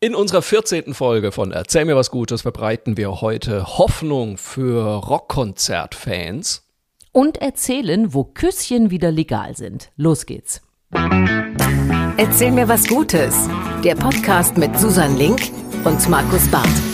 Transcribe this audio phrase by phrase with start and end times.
[0.00, 0.94] In unserer 14.
[0.94, 6.62] Folge von Erzähl mir was Gutes verbreiten wir heute Hoffnung für Rockkonzertfans.
[7.10, 9.90] Und erzählen, wo Küsschen wieder legal sind.
[9.96, 10.62] Los geht's.
[12.16, 13.48] Erzähl mir was Gutes.
[13.82, 15.40] Der Podcast mit Susan Link
[15.82, 16.87] und Markus Barth.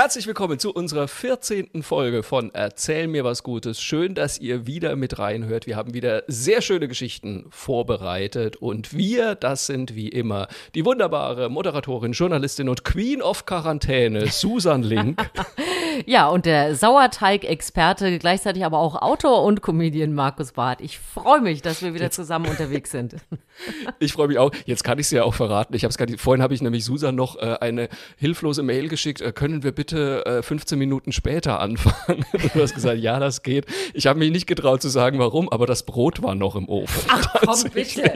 [0.00, 1.82] Herzlich willkommen zu unserer 14.
[1.82, 3.82] Folge von Erzähl mir was Gutes.
[3.82, 5.66] Schön, dass ihr wieder mit reinhört.
[5.66, 11.48] Wir haben wieder sehr schöne Geschichten vorbereitet und wir, das sind wie immer die wunderbare
[11.48, 15.20] Moderatorin, Journalistin und Queen of Quarantäne, Susan Link.
[16.06, 20.80] ja, und der Sauerteig-Experte, gleichzeitig aber auch Autor und Comedian Markus Barth.
[20.80, 22.14] Ich freue mich, dass wir wieder Jetzt.
[22.14, 23.16] zusammen unterwegs sind.
[23.98, 24.52] ich freue mich auch.
[24.64, 25.74] Jetzt kann ich es ja auch verraten.
[25.74, 29.20] Ich habe es vorhin habe ich nämlich Susan noch äh, eine hilflose Mail geschickt.
[29.20, 32.24] Äh, können wir bitte bitte äh, 15 Minuten später anfangen.
[32.54, 33.66] du hast gesagt, ja, das geht.
[33.94, 37.02] Ich habe mich nicht getraut zu sagen, warum, aber das Brot war noch im Ofen.
[37.08, 38.12] Ach komm, bitte.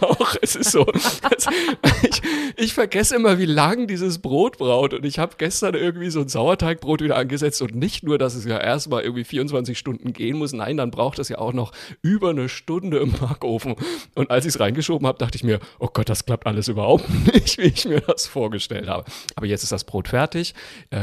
[0.00, 0.86] Doch, es ist so.
[2.02, 2.22] Ich,
[2.56, 4.92] ich, vergesse immer, wie lang dieses Brot braucht.
[4.92, 7.62] Und ich habe gestern irgendwie so ein Sauerteigbrot wieder angesetzt.
[7.62, 10.52] Und nicht nur, dass es ja erstmal irgendwie 24 Stunden gehen muss.
[10.52, 11.72] Nein, dann braucht es ja auch noch
[12.02, 13.76] über eine Stunde im Backofen.
[14.14, 17.08] Und als ich es reingeschoben habe, dachte ich mir, oh Gott, das klappt alles überhaupt
[17.34, 19.04] nicht, wie ich mir das vorgestellt habe.
[19.34, 20.54] Aber jetzt ist das Brot fertig.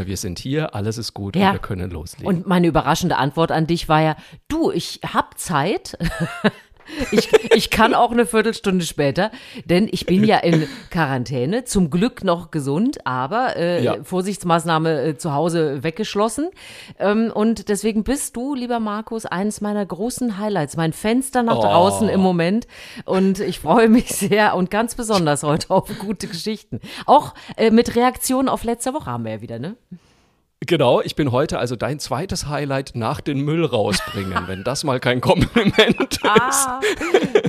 [0.03, 1.47] Äh, wir sind hier, alles ist gut ja.
[1.47, 2.27] und wir können loslegen.
[2.27, 4.15] Und meine überraschende Antwort an dich war ja,
[4.47, 5.97] du, ich hab Zeit.
[7.11, 9.31] Ich, ich kann auch eine Viertelstunde später,
[9.65, 14.03] denn ich bin ja in Quarantäne, zum Glück noch gesund, aber äh, ja.
[14.03, 16.49] Vorsichtsmaßnahme äh, zu Hause weggeschlossen.
[16.99, 21.61] Ähm, und deswegen bist du, lieber Markus, eines meiner großen Highlights, mein Fenster nach oh.
[21.61, 22.67] draußen im Moment.
[23.05, 26.79] Und ich freue mich sehr und ganz besonders heute auf gute Geschichten.
[27.05, 29.75] Auch äh, mit Reaktionen auf letzte Woche haben wir ja wieder, ne?
[30.65, 34.99] Genau, ich bin heute also dein zweites Highlight nach den Müll rausbringen, wenn das mal
[34.99, 36.49] kein Kompliment ah.
[36.49, 36.67] ist.
[36.67, 36.79] Ah,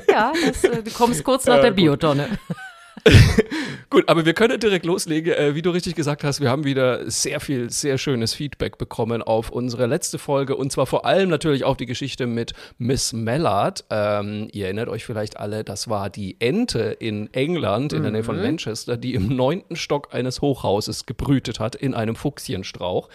[0.08, 2.28] ja, das, äh, du kommst kurz nach äh, der Biotonne.
[2.48, 2.56] Gut,
[4.06, 5.32] aber wir können direkt loslegen.
[5.32, 9.22] Äh, wie du richtig gesagt hast, wir haben wieder sehr viel, sehr schönes Feedback bekommen
[9.22, 13.84] auf unsere letzte Folge und zwar vor allem natürlich auch die Geschichte mit Miss Mallard.
[13.90, 18.24] Ähm, ihr erinnert euch vielleicht alle, das war die Ente in England, in der Nähe
[18.24, 18.42] von mhm.
[18.42, 23.08] Manchester, die im neunten Stock eines Hochhauses gebrütet hat in einem Fuchsienstrauch.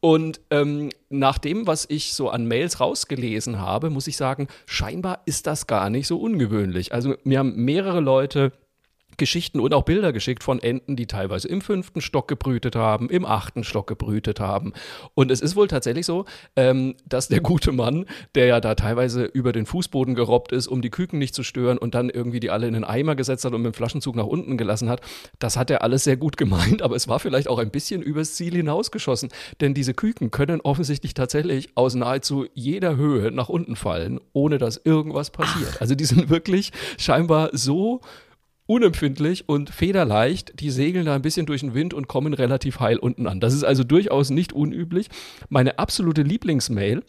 [0.00, 5.22] Und ähm, nach dem, was ich so an Mails rausgelesen habe, muss ich sagen, scheinbar
[5.26, 6.92] ist das gar nicht so ungewöhnlich.
[6.92, 8.52] Also mir haben mehrere Leute
[9.16, 13.24] Geschichten und auch Bilder geschickt von Enten, die teilweise im fünften Stock gebrütet haben, im
[13.24, 14.72] achten Stock gebrütet haben.
[15.14, 16.24] Und es ist wohl tatsächlich so,
[16.56, 20.82] ähm, dass der gute Mann, der ja da teilweise über den Fußboden gerobbt ist, um
[20.82, 23.52] die Küken nicht zu stören und dann irgendwie die alle in den Eimer gesetzt hat
[23.52, 25.00] und mit dem Flaschenzug nach unten gelassen hat,
[25.38, 28.34] das hat er alles sehr gut gemeint, aber es war vielleicht auch ein bisschen übers
[28.34, 29.30] Ziel hinausgeschossen.
[29.60, 34.80] Denn diese Küken können offensichtlich tatsächlich aus nahezu jeder Höhe nach unten fallen, ohne dass
[34.82, 35.80] irgendwas passiert.
[35.80, 38.00] Also die sind wirklich scheinbar so
[38.66, 40.60] unempfindlich und federleicht.
[40.60, 43.40] Die segeln da ein bisschen durch den Wind und kommen relativ heil unten an.
[43.40, 45.08] Das ist also durchaus nicht unüblich.
[45.48, 47.02] Meine absolute Lieblingsmail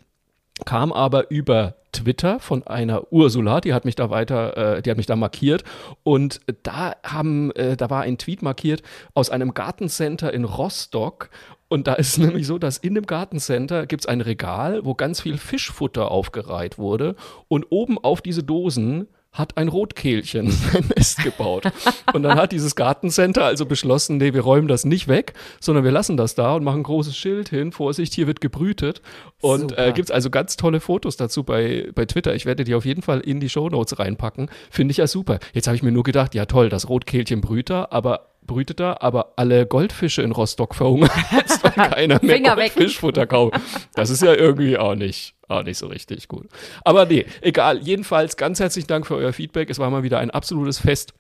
[0.66, 4.98] kam aber über Twitter von einer Ursula, die hat mich da weiter, äh, die hat
[4.98, 5.64] mich da markiert
[6.04, 8.82] und da haben, äh, da war ein Tweet markiert
[9.14, 11.30] aus einem Gartencenter in Rostock
[11.68, 15.22] und da ist nämlich so, dass in dem Gartencenter gibt es ein Regal, wo ganz
[15.22, 17.16] viel Fischfutter aufgereiht wurde
[17.48, 21.66] und oben auf diese Dosen hat ein Rotkehlchen sein Nest gebaut.
[22.14, 25.92] Und dann hat dieses Gartencenter also beschlossen, nee, wir räumen das nicht weg, sondern wir
[25.92, 29.02] lassen das da und machen ein großes Schild hin, Vorsicht, hier wird gebrütet.
[29.42, 32.34] Und äh, gibt es also ganz tolle Fotos dazu bei, bei Twitter.
[32.34, 34.50] Ich werde die auf jeden Fall in die Shownotes reinpacken.
[34.72, 35.40] Finde ich ja super.
[35.54, 38.98] Jetzt habe ich mir nur gedacht, ja toll, das Rotkehlchen brüht da, aber brütet da,
[39.00, 43.60] aber alle Goldfische in Rostock verhungern jetzt, weil keiner mehr Fischfutter kauft.
[43.94, 46.48] Das ist ja irgendwie auch nicht, auch nicht so richtig gut.
[46.84, 47.80] Aber nee, egal.
[47.80, 49.70] Jedenfalls ganz herzlichen Dank für euer Feedback.
[49.70, 51.14] Es war mal wieder ein absolutes Fest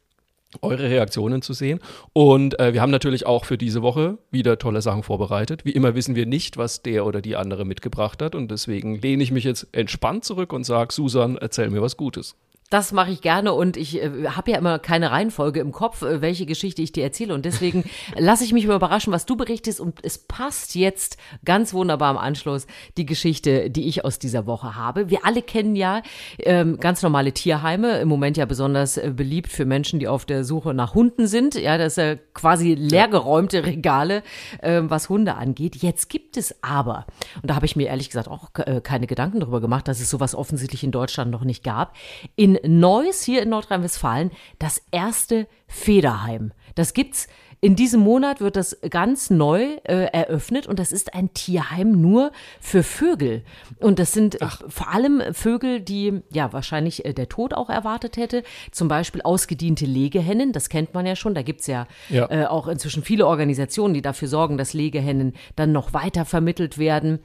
[0.62, 1.80] eure Reaktionen zu sehen.
[2.14, 5.66] Und äh, wir haben natürlich auch für diese Woche wieder tolle Sachen vorbereitet.
[5.66, 8.36] Wie immer wissen wir nicht, was der oder die andere mitgebracht hat.
[8.36, 12.36] Und deswegen lehne ich mich jetzt entspannt zurück und sage, Susan, erzähl mir was Gutes.
[12.72, 16.22] Das mache ich gerne und ich äh, habe ja immer keine Reihenfolge im Kopf, äh,
[16.22, 17.36] welche Geschichte ich dir erzähle.
[17.36, 17.84] Und deswegen
[18.18, 19.80] lasse ich mich überraschen, was du berichtest.
[19.80, 22.66] Und es passt jetzt ganz wunderbar am Anschluss
[22.98, 25.12] die Geschichte, die ich aus dieser Woche habe.
[25.12, 26.02] Wir alle kennen ja
[26.40, 30.44] ähm, ganz normale Tierheime, im Moment ja besonders äh, beliebt für Menschen, die auf der
[30.44, 31.54] Suche nach Hunden sind.
[31.54, 34.24] Ja, das ist ja quasi leergeräumte Regale,
[34.64, 35.76] äh, was Hunde angeht.
[35.76, 37.06] Jetzt gibt es aber,
[37.44, 40.10] und da habe ich mir ehrlich gesagt auch äh, keine Gedanken darüber gemacht, dass es
[40.10, 41.96] sowas offensichtlich in Deutschland noch nicht gab.
[42.36, 46.52] In Neuss hier in Nordrhein-Westfalen das erste Federheim.
[46.76, 47.28] Das gibt's
[47.66, 52.32] in diesem Monat wird das ganz neu äh, eröffnet und das ist ein Tierheim nur
[52.60, 53.44] für Vögel.
[53.80, 58.18] Und das sind äh, vor allem Vögel, die ja wahrscheinlich äh, der Tod auch erwartet
[58.18, 58.44] hätte.
[58.72, 61.34] Zum Beispiel ausgediente Legehennen, das kennt man ja schon.
[61.34, 62.30] Da gibt's ja, Ja.
[62.30, 67.18] Äh, auch inzwischen viele Organisationen, die dafür sorgen, dass Legehennen dann noch weiter vermittelt werden.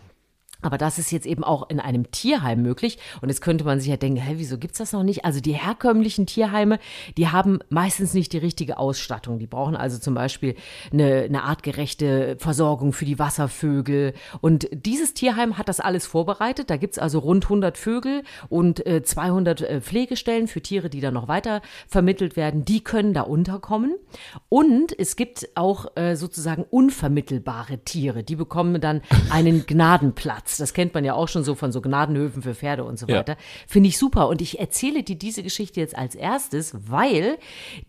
[0.62, 2.98] Aber das ist jetzt eben auch in einem Tierheim möglich.
[3.20, 5.24] Und jetzt könnte man sich ja denken, hä, wieso gibt's das noch nicht?
[5.24, 6.78] Also die herkömmlichen Tierheime,
[7.16, 9.38] die haben meistens nicht die richtige Ausstattung.
[9.38, 10.54] Die brauchen also zum Beispiel
[10.92, 14.14] eine, eine artgerechte Versorgung für die Wasservögel.
[14.40, 16.70] Und dieses Tierheim hat das alles vorbereitet.
[16.70, 21.14] Da gibt's also rund 100 Vögel und äh, 200 äh, Pflegestellen für Tiere, die dann
[21.14, 22.64] noch weiter vermittelt werden.
[22.64, 23.94] Die können da unterkommen.
[24.48, 28.22] Und es gibt auch äh, sozusagen unvermittelbare Tiere.
[28.22, 30.49] Die bekommen dann einen Gnadenplatz.
[30.58, 33.18] Das kennt man ja auch schon so von so Gnadenhöfen für Pferde und so Ja.
[33.18, 33.36] weiter.
[33.66, 34.28] Finde ich super.
[34.28, 37.38] Und ich erzähle dir diese Geschichte jetzt als erstes, weil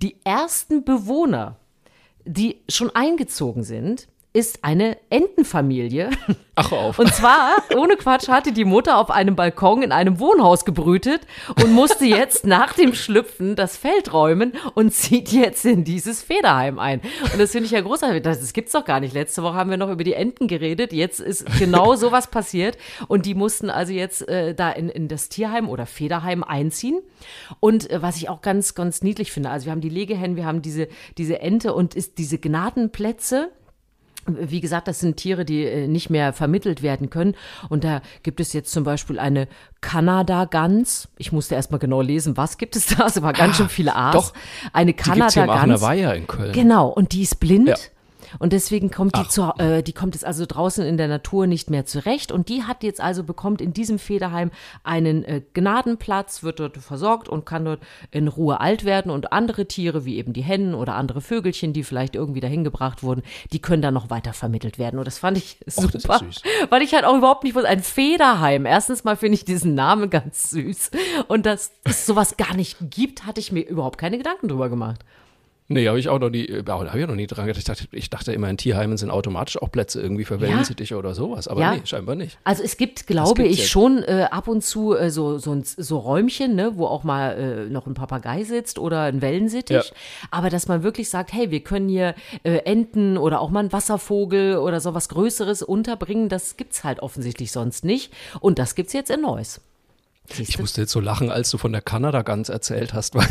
[0.01, 1.57] die ersten Bewohner,
[2.25, 6.09] die schon eingezogen sind, ist eine Entenfamilie.
[6.55, 6.99] Ach auf.
[6.99, 11.21] Und zwar, ohne Quatsch, hatte die Mutter auf einem Balkon in einem Wohnhaus gebrütet
[11.61, 16.79] und musste jetzt nach dem Schlüpfen das Feld räumen und zieht jetzt in dieses Federheim
[16.79, 17.01] ein.
[17.31, 18.21] Und das finde ich ja großartig.
[18.21, 19.13] Das, das gibt's doch gar nicht.
[19.13, 20.93] Letzte Woche haben wir noch über die Enten geredet.
[20.93, 22.77] Jetzt ist genau sowas passiert.
[23.07, 27.01] Und die mussten also jetzt äh, da in, in das Tierheim oder Federheim einziehen.
[27.59, 30.45] Und äh, was ich auch ganz, ganz niedlich finde, also wir haben die Legehennen, wir
[30.45, 30.87] haben diese,
[31.17, 33.51] diese Ente und ist diese Gnadenplätze.
[34.39, 37.35] Wie gesagt, das sind Tiere, die äh, nicht mehr vermittelt werden können.
[37.69, 39.47] Und da gibt es jetzt zum Beispiel eine
[39.81, 41.09] Kanada-Gans.
[41.17, 43.07] Ich musste erst mal genau lesen, was gibt es da?
[43.07, 44.01] Es war ganz schön viele A's.
[44.01, 44.33] Ah, doch.
[44.73, 45.81] Eine Die gibt's hier im Aachener Kanada-Gans.
[45.81, 46.53] Weiher in Köln.
[46.53, 47.69] Genau, und die ist blind.
[47.69, 47.75] Ja.
[48.39, 51.69] Und deswegen kommt die, zu, äh, die kommt jetzt also draußen in der Natur nicht
[51.69, 52.31] mehr zurecht.
[52.31, 54.51] Und die hat jetzt also bekommt in diesem Federheim
[54.83, 57.81] einen äh, Gnadenplatz, wird dort versorgt und kann dort
[58.11, 59.11] in Ruhe alt werden.
[59.11, 63.03] Und andere Tiere, wie eben die Hennen oder andere Vögelchen, die vielleicht irgendwie dahin gebracht
[63.03, 64.99] wurden, die können dann noch weiter vermittelt werden.
[64.99, 66.41] Und das fand ich Och, das ist super, süß.
[66.69, 68.65] weil ich halt auch überhaupt nicht wusste, ein Federheim.
[68.65, 70.91] Erstens mal finde ich diesen Namen ganz süß.
[71.27, 75.03] Und dass es sowas gar nicht gibt, hatte ich mir überhaupt keine Gedanken drüber gemacht.
[75.73, 77.59] Nee, habe ich auch noch nie, äh, habe ich auch noch nie dran gedacht.
[77.59, 81.13] Ich dachte, ich dachte immer, in Tierheimen sind automatisch auch Plätze irgendwie für Wellensittiche oder
[81.15, 81.47] sowas.
[81.47, 81.75] Aber Ja.
[81.75, 82.37] nee, scheinbar nicht.
[82.43, 83.69] Also es gibt, glaube ich, jetzt.
[83.69, 87.31] schon äh, ab und zu äh, so, so, ein, so Räumchen, ne, wo auch mal
[87.67, 89.75] äh, noch ein Papagei sitzt oder ein Wellensittich.
[89.87, 89.95] Ja.
[90.29, 93.71] Aber dass man wirklich sagt, hey, wir können hier äh, Enten oder auch mal einen
[93.71, 98.11] Wasservogel oder so was Größeres unterbringen, das gibt's halt offensichtlich sonst nicht.
[98.39, 99.61] Und das gibt's jetzt in Neuss.
[100.37, 103.27] Ich musste jetzt so lachen, als du von der Kanada-Gans erzählt hast, weil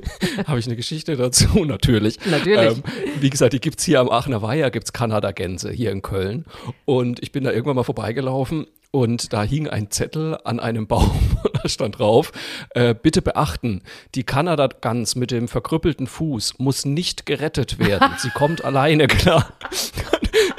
[0.46, 2.18] habe ich eine Geschichte dazu, natürlich.
[2.26, 2.78] Natürlich.
[2.78, 2.82] Ähm,
[3.20, 6.44] wie gesagt, die gibt's hier am Aachener Weiher, gibt's Kanada-Gänse hier in Köln.
[6.84, 11.10] Und ich bin da irgendwann mal vorbeigelaufen und da hing ein Zettel an einem Baum
[11.44, 12.32] und da stand drauf,
[12.70, 13.82] äh, bitte beachten,
[14.14, 18.10] die Kanada-Gans mit dem verkrüppelten Fuß muss nicht gerettet werden.
[18.18, 19.54] Sie kommt alleine klar.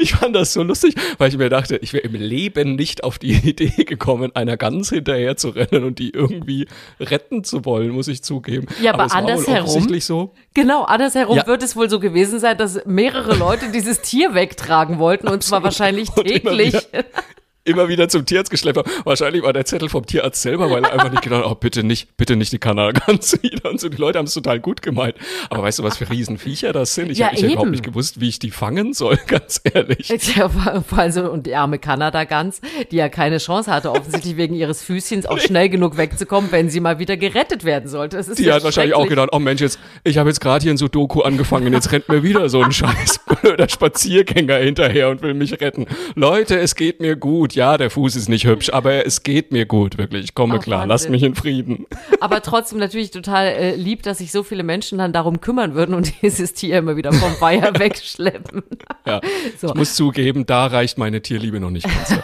[0.03, 3.19] Ich fand das so lustig, weil ich mir dachte, ich wäre im Leben nicht auf
[3.19, 6.67] die Idee gekommen, einer Gans hinterher zu rennen und die irgendwie
[7.00, 8.67] retten zu wollen, muss ich zugeben.
[8.81, 10.33] Ja, aber wohl andersherum- so.
[10.53, 11.47] Genau, andersherum Ja.
[11.47, 15.63] wird es wohl so gewesen sein, dass mehrere Leute dieses Tier wegtragen wollten und zwar
[15.63, 16.73] wahrscheinlich Und täglich.
[16.73, 17.05] wieder-
[17.65, 18.92] Immer wieder zum Tierarzt geschleppt haben.
[19.06, 21.83] Wahrscheinlich war der Zettel vom Tierarzt selber, weil er einfach nicht gedacht hat, oh, bitte
[21.83, 23.69] nicht, bitte nicht die Kanada-Gans wieder.
[23.69, 25.15] Und so, die Leute haben es total gut gemeint.
[25.50, 27.10] Aber weißt du, was für Riesenviecher das sind?
[27.10, 30.07] Ich Ja, habe hab überhaupt nicht gewusst, wie ich die fangen soll, ganz ehrlich.
[30.07, 32.60] Tja, vor vor allem so, und die arme Kanada-Gans,
[32.92, 36.81] die ja keine Chance hatte, offensichtlich wegen ihres Füßchens auch schnell genug wegzukommen, wenn sie
[36.81, 38.18] mal wieder gerettet werden sollte.
[38.18, 40.63] Das ist Die ja hat wahrscheinlich auch gedacht, oh Mensch, jetzt, ich habe jetzt gerade
[40.63, 45.22] hier ein Sudoku angefangen, jetzt rennt mir wieder so ein scheiß blöder Spaziergänger hinterher und
[45.22, 45.86] will mich retten.
[46.15, 47.52] Leute, es geht mir gut.
[47.55, 50.24] Ja, der Fuß ist nicht hübsch, aber es geht mir gut, wirklich.
[50.25, 50.89] Ich komme Oh, klar, Wahnsinn.
[50.89, 51.86] lasst mich in Frieden.
[52.19, 55.95] Aber trotzdem natürlich total äh, lieb, dass sich so viele Menschen dann darum kümmern würden
[55.95, 58.63] und dieses Tier immer wieder vom Weiher wegschleppen.
[59.07, 59.22] Ja.
[59.60, 59.67] So.
[59.67, 62.15] Ich muss zugeben, da reicht meine Tierliebe noch nicht ganz.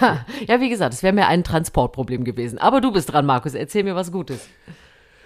[0.47, 2.57] Ja, wie gesagt, es wäre mir ein Transportproblem gewesen.
[2.57, 3.53] Aber du bist dran, Markus.
[3.53, 4.47] Erzähl mir was Gutes.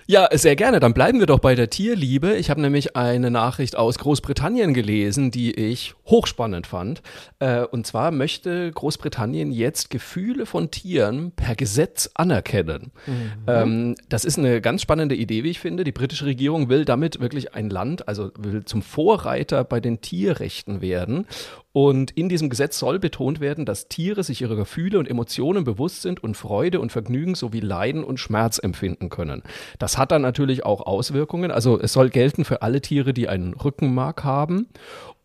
[0.05, 0.79] Ja, sehr gerne.
[0.79, 2.35] Dann bleiben wir doch bei der Tierliebe.
[2.35, 7.01] Ich habe nämlich eine Nachricht aus Großbritannien gelesen, die ich hochspannend fand.
[7.39, 12.91] Äh, und zwar möchte Großbritannien jetzt Gefühle von Tieren per Gesetz anerkennen.
[13.47, 15.83] Ähm, das ist eine ganz spannende Idee, wie ich finde.
[15.83, 20.81] Die britische Regierung will damit wirklich ein Land, also will zum Vorreiter bei den Tierrechten
[20.81, 21.27] werden.
[21.73, 26.03] Und in diesem Gesetz soll betont werden, dass Tiere sich ihrer Gefühle und Emotionen bewusst
[26.03, 29.41] sind und Freude und Vergnügen sowie Leiden und Schmerz empfinden können.
[29.79, 31.49] Das hat dann natürlich auch Auswirkungen.
[31.49, 34.67] Also es soll gelten für alle Tiere, die einen Rückenmark haben.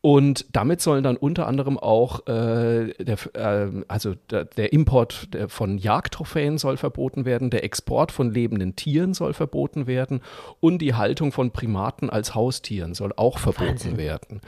[0.00, 5.48] Und damit sollen dann unter anderem auch äh, der, äh, also der, der Import der,
[5.48, 10.20] von Jagdtrophäen soll verboten werden, der Export von lebenden Tieren soll verboten werden
[10.60, 13.98] und die Haltung von Primaten als Haustieren soll auch verboten Wahnsinn.
[13.98, 14.40] werden.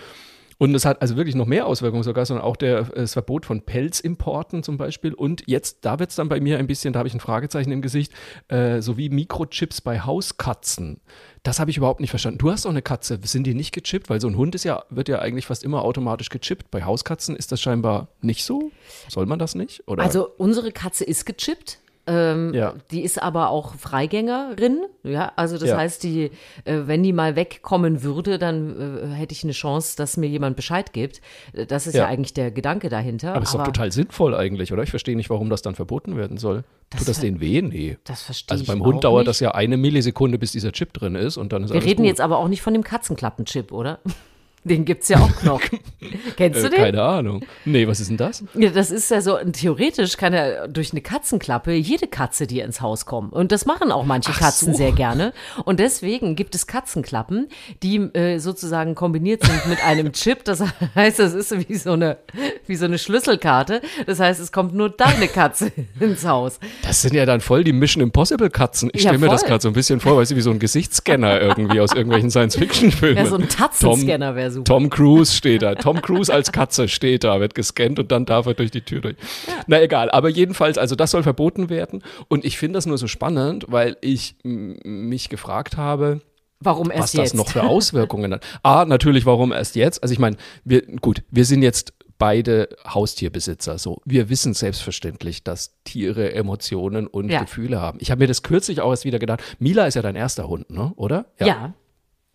[0.60, 3.62] Und es hat also wirklich noch mehr Auswirkungen sogar, sondern auch der, das Verbot von
[3.62, 5.14] Pelzimporten zum Beispiel.
[5.14, 7.72] Und jetzt, da wird es dann bei mir ein bisschen, da habe ich ein Fragezeichen
[7.72, 8.12] im Gesicht,
[8.48, 11.00] äh, sowie Mikrochips bei Hauskatzen.
[11.44, 12.36] Das habe ich überhaupt nicht verstanden.
[12.36, 14.10] Du hast doch eine Katze, sind die nicht gechippt?
[14.10, 16.70] Weil so ein Hund ist ja, wird ja eigentlich fast immer automatisch gechippt.
[16.70, 18.70] Bei Hauskatzen ist das scheinbar nicht so.
[19.08, 19.88] Soll man das nicht?
[19.88, 20.02] Oder?
[20.02, 21.78] Also unsere Katze ist gechippt.
[22.06, 22.74] Ähm, Ja.
[22.90, 24.80] Die ist aber auch Freigängerin.
[25.04, 25.76] Ja, also das Ja.
[25.76, 26.30] heißt, die,
[26.64, 30.56] äh, wenn die mal wegkommen würde, dann äh, hätte ich eine Chance, dass mir jemand
[30.56, 31.20] Bescheid gibt.
[31.52, 32.08] Äh, Das ist ja, Ja.
[32.08, 33.34] eigentlich der Gedanke dahinter.
[33.34, 34.82] aber ist doch total sinnvoll eigentlich, oder?
[34.82, 36.64] Ich verstehe nicht, warum das dann verboten werden soll.
[36.96, 37.62] Tut das denen weh?
[37.62, 37.98] Nee.
[38.04, 39.28] Das verstehe Also ich beim auch Hund dauert nicht.
[39.28, 42.06] das ja eine Millisekunde, bis dieser Chip drin ist und dann ist Wir reden gut.
[42.06, 44.00] jetzt aber auch nicht von dem Katzenklappenchip, oder?
[44.62, 45.62] Den gibt's ja auch noch.
[46.36, 46.78] Kennst du Äh, den?
[46.78, 47.42] keine Ahnung.
[47.64, 48.44] Nee, was ist denn das?
[48.54, 52.82] Ja, das ist ja so, theoretisch kann ja durch eine Katzenklappe jede Katze dir ins
[52.82, 53.30] Haus kommen.
[53.30, 54.76] Und das machen auch manche Ach Katzen so.
[54.78, 55.32] sehr gerne.
[55.64, 57.48] Und deswegen gibt es Katzenklappen,
[57.82, 60.44] die äh, sozusagen kombiniert sind mit einem Chip.
[60.44, 60.62] Das
[60.94, 62.18] heißt, das ist so wie so eine,
[62.66, 63.80] wie so eine Schlüsselkarte.
[64.04, 66.60] Das heißt, es kommt nur deine Katze ins Haus.
[66.82, 68.90] Das sind ja dann voll die Mission Impossible Katzen.
[68.92, 70.58] Ich Ja, stelle mir das gerade so ein bisschen vor, weißt du, wie so ein
[70.58, 73.16] Gesichtsscanner irgendwie aus irgendwelchen Science-Fiction-Filmen.
[73.16, 74.64] Ja, so ein Tatzenscanner wäre super.
[74.64, 75.74] Tom Cruise steht da.
[75.74, 79.00] Tom Cruise als Katze steht da, wird gescannt und dann darf er durch die Tür
[79.00, 79.16] durch.
[79.66, 82.02] Na egal, aber jedenfalls, also das soll verboten werden.
[82.28, 86.20] Und ich finde das nur so spannend, weil ich mich gefragt habe,
[86.62, 87.34] Warum erst was das jetzt?
[87.36, 88.44] noch für Auswirkungen hat.
[88.62, 90.02] A, natürlich, warum erst jetzt?
[90.02, 93.78] Also ich meine, wir, gut, wir sind jetzt beide Haustierbesitzer.
[93.78, 97.40] So, wir wissen selbstverständlich, dass Tiere Emotionen und Ja.
[97.40, 97.96] Gefühle haben.
[98.02, 99.40] Ich habe mir das kürzlich auch erst wieder gedacht.
[99.58, 100.92] Mila ist ja dein erster Hund, ne?
[100.96, 101.24] Oder?
[101.40, 101.46] ja.
[101.46, 101.74] Ja,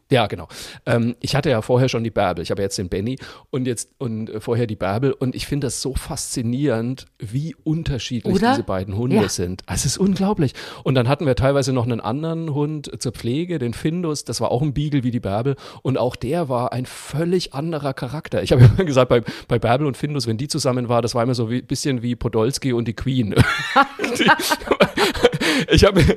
[0.10, 0.48] genau.
[0.86, 2.44] Ähm, ich hatte ja vorher schon die Bärbel.
[2.44, 3.18] Ich habe jetzt den Benny
[3.50, 5.12] und jetzt und äh, vorher die Bärbel.
[5.14, 8.52] Und ich finde das so faszinierend, wie unterschiedlich Oder?
[8.52, 9.30] diese beiden Hunde Ja.
[9.30, 9.64] sind.
[9.68, 10.54] Es ist unglaublich.
[10.84, 14.26] Und dann hatten wir teilweise noch einen anderen Hund zur Pflege, den Findus.
[14.26, 15.56] Das war auch ein Beagle wie die Bärbel.
[15.82, 18.44] Und auch der war ein völlig anderer Charakter.
[18.44, 21.24] Ich habe immer gesagt, bei, bei Bärbel und Findus, wenn die zusammen war, das war
[21.24, 23.34] immer so ein bisschen wie Podolski und die Queen.
[25.70, 26.16] ich habe mir,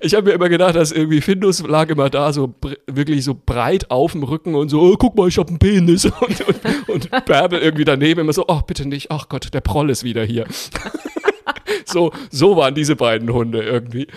[0.00, 2.54] ich hab mir immer gedacht, dass irgendwie Findus lag immer da, so
[2.96, 6.04] wirklich so breit auf dem Rücken und so, oh, guck mal, ich habe einen Penis.
[6.20, 9.90] Und, und, und Bärbel irgendwie daneben immer so, ach bitte nicht, ach Gott, der Proll
[9.90, 10.46] ist wieder hier.
[11.84, 14.08] So, so waren diese beiden Hunde irgendwie.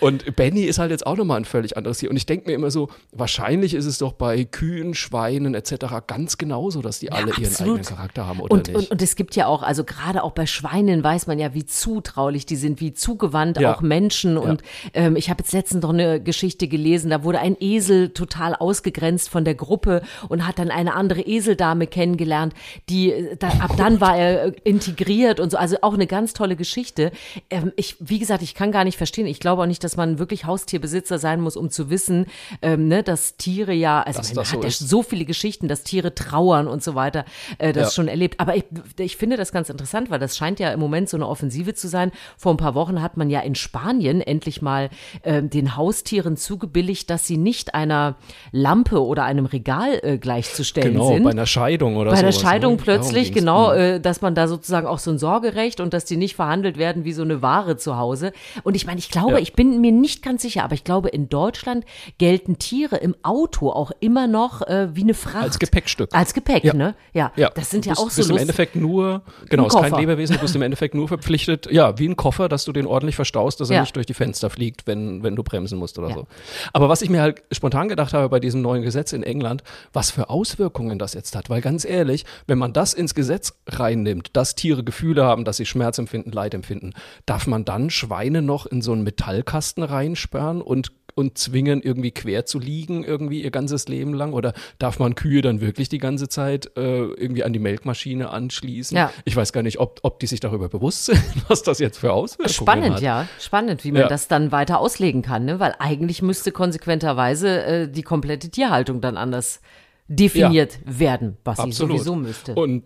[0.00, 2.10] Und Benny ist halt jetzt auch nochmal ein völlig anderes Tier.
[2.10, 5.74] Und ich denke mir immer so, wahrscheinlich ist es doch bei Kühen, Schweinen etc.
[6.06, 7.78] ganz genauso, dass die alle ihren absolut.
[7.80, 8.76] eigenen Charakter haben, oder Und, nicht?
[8.76, 11.66] und, und es gibt ja auch, also gerade auch bei Schweinen weiß man ja, wie
[11.66, 13.74] zutraulich die sind, wie zugewandt Ja.
[13.74, 14.36] auch Menschen.
[14.36, 14.62] Und
[14.94, 19.28] ähm, ich habe jetzt letztens noch eine Geschichte gelesen, da wurde ein Esel total ausgegrenzt
[19.28, 22.54] von der Gruppe und hat dann eine andere Eseldame kennengelernt,
[22.88, 25.56] die äh, da, ab dann war er äh, integriert und so.
[25.56, 27.10] Also auch eine ganz tolle Geschichte.
[27.50, 29.26] Ähm, ich, wie gesagt, ich kann gar nicht verstehen.
[29.26, 32.26] Ich glaube auch nicht, dass man wirklich Haustierbesitzer sein muss, um zu wissen,
[32.62, 34.78] ähm, ne, dass Tiere ja, also Dass man das hat so ja ist.
[34.80, 37.24] so viele Geschichten, dass Tiere trauern und so weiter,
[37.58, 37.90] äh, das Ja.
[37.94, 38.40] schon erlebt.
[38.40, 38.64] Aber ich,
[38.98, 41.88] ich finde das ganz interessant, weil das scheint ja im Moment so eine Offensive zu
[41.88, 42.12] sein.
[42.36, 44.90] Vor ein paar Wochen hat man ja in Spanien endlich mal
[45.24, 48.16] ähm, den Haustieren zugebilligt, dass sie nicht einer
[48.52, 52.42] Lampe oder einem Regal äh, gleichzustellen genau, sind bei einer Scheidung oder bei der sowas,
[52.42, 52.82] Scheidung ne?
[52.82, 53.78] Plötzlich, genau, Mhm.
[53.78, 57.04] äh, dass man da sozusagen auch so ein Sorgerecht und dass die nicht verhandelt werden
[57.04, 58.32] wie so eine Ware zu Hause.
[58.64, 59.38] Und ich meine, ich glaube, Ja.
[59.38, 61.84] ich bin mir nicht ganz sicher, aber ich glaube, in Deutschland
[62.18, 65.44] gelten Tiere im Auto auch immer noch äh, wie eine Fracht.
[65.44, 66.10] Als Gepäckstück.
[66.14, 66.74] Als Gepäck, Ja.
[66.74, 66.94] ne?
[67.14, 67.32] Ja.
[67.36, 68.36] Ja, Das sind du ja bist, auch so bist im.
[68.38, 69.92] Endeffekt nur, genau, ist kein.
[69.94, 73.16] Lebewesen, du bist im Endeffekt nur verpflichtet, ja, wie ein Koffer, dass du den ordentlich
[73.16, 73.80] verstaust, dass er Ja.
[73.82, 76.26] nicht durch die Fenster fliegt, wenn, wenn du bremsen musst oder so.
[76.72, 80.10] Aber was ich mir halt spontan gedacht habe bei diesem neuen Gesetz in England, was
[80.10, 84.54] für Auswirkungen das jetzt hat, weil ganz ehrlich, wenn man das ins Gesetz reinnimmt, dass
[84.54, 86.92] Tiere Gefühle haben, dass sie Schmerz empfinden, Leid empfinden,
[87.26, 92.46] darf man dann Schweine noch in so einen Metallkasten reinsperren und und zwingen, irgendwie quer
[92.46, 94.32] zu liegen, irgendwie ihr ganzes Leben lang?
[94.34, 98.96] Oder darf man Kühe dann wirklich die ganze Zeit äh, irgendwie an die Melkmaschine anschließen?
[98.96, 99.12] Ja.
[99.24, 102.12] Ich weiß gar nicht, ob, ob die sich darüber bewusst sind, was das jetzt für
[102.12, 103.02] Auswirkungen Spannend, hat.
[103.02, 103.26] ja.
[103.40, 104.08] Spannend, wie man Ja.
[104.08, 105.58] das dann weiter auslegen kann, ne?
[105.58, 109.60] Weil eigentlich müsste konsequenterweise äh, die komplette Tierhaltung dann anders
[110.06, 111.96] definiert werden, was sie Absolut.
[111.98, 112.54] sowieso müsste.
[112.54, 112.84] Und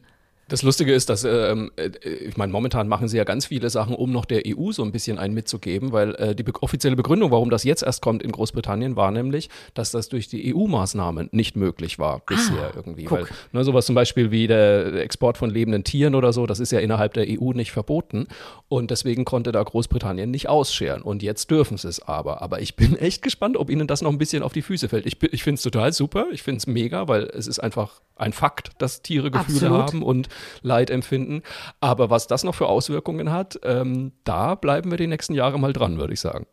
[0.52, 1.88] Das Lustige ist, dass, ähm, äh,
[2.28, 4.92] ich meine, momentan machen sie ja ganz viele Sachen, um noch der EU so ein
[4.92, 8.30] bisschen einen mitzugeben, weil äh, die be offizielle Begründung, warum das jetzt erst kommt in
[8.32, 13.04] Großbritannien, war nämlich, dass das durch die EU-Maßnahmen nicht möglich war bisher Ah, irgendwie.
[13.04, 13.20] guck.
[13.20, 16.70] Weil, ne, sowas zum Beispiel wie der Export von lebenden Tieren oder so, das ist
[16.70, 18.26] ja innerhalb der EU nicht verboten.
[18.68, 21.00] Und deswegen konnte da Großbritannien nicht ausscheren.
[21.00, 22.42] Und jetzt dürfen sie es aber.
[22.42, 25.06] Aber ich bin echt gespannt, ob ihnen das noch ein bisschen auf die Füße fällt.
[25.06, 26.26] Ich, ich finde es total super.
[26.30, 29.80] Ich finde es mega, weil es ist einfach ein Fakt, dass Tiere Gefühle Absolut.
[29.86, 30.28] haben und
[30.62, 31.42] Leid empfinden.
[31.80, 35.72] Aber was das noch für Auswirkungen hat, ähm, da bleiben wir die nächsten Jahre mal
[35.72, 36.46] dran, würde ich sagen.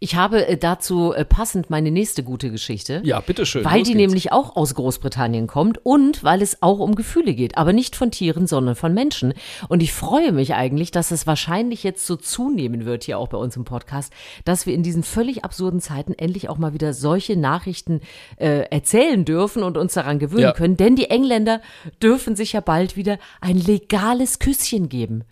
[0.00, 3.00] Ich habe äh, dazu äh, passend meine nächste gute Geschichte.
[3.04, 3.64] Ja, bitteschön.
[3.64, 3.96] Weil die geht's.
[3.96, 8.10] nämlich auch aus Großbritannien kommt und weil es auch um Gefühle geht, aber nicht von
[8.10, 9.34] Tieren, sondern von Menschen.
[9.68, 13.38] Und ich freue mich eigentlich, dass es wahrscheinlich jetzt so zunehmen wird hier auch bei
[13.38, 14.12] uns im Podcast,
[14.44, 18.00] dass wir in diesen völlig absurden Zeiten endlich auch mal wieder solche Nachrichten
[18.36, 20.52] äh, erzählen dürfen und uns daran gewöhnen Ja.
[20.52, 20.76] können.
[20.76, 21.60] Denn die Engländer
[22.02, 25.24] dürfen sich ja bald wieder ein legales Küsschen geben.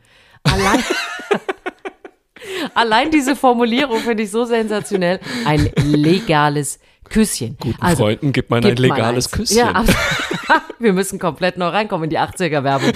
[0.44, 0.82] Allein.
[2.74, 5.20] Allein diese Formulierung finde ich so sensationell.
[5.44, 6.78] Ein legales
[7.08, 7.56] Küsschen.
[7.60, 9.30] Guten Freunden gibt man ein gibt man legales.
[9.30, 9.56] Küsschen.
[9.56, 9.84] Ja,
[10.78, 12.92] wir müssen komplett noch reinkommen in die 80er-Werbung.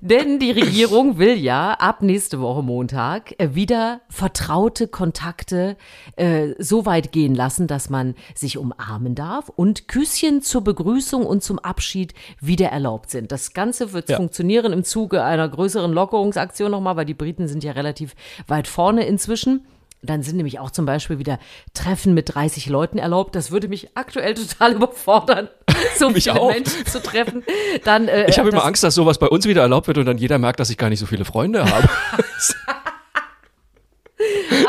[0.00, 5.76] Denn die Regierung will ja ab nächste Woche Montag äh, wieder vertraute Kontakte
[6.14, 11.42] äh, so weit gehen lassen, dass man sich umarmen darf und Küsschen zur Begrüßung und
[11.42, 13.32] zum Abschied wieder erlaubt sind.
[13.32, 14.16] Das Ganze wird Ja.
[14.18, 18.14] funktionieren im Zuge einer größeren Lockerungsaktion nochmal, weil die Briten sind ja relativ
[18.46, 19.66] weit vorne inzwischen.
[20.00, 21.40] Dann sind nämlich auch zum Beispiel wieder
[21.74, 23.34] Treffen mit 30 Leuten erlaubt.
[23.34, 25.48] Das würde mich aktuell total überfordern,
[25.98, 26.50] so Mich viele auch.
[26.52, 27.44] Menschen zu treffen.
[27.84, 30.06] Dann, äh, Ich habe immer das- Angst, dass sowas bei uns wieder erlaubt wird und
[30.06, 31.88] dann jeder merkt, dass ich gar nicht so viele Freunde habe.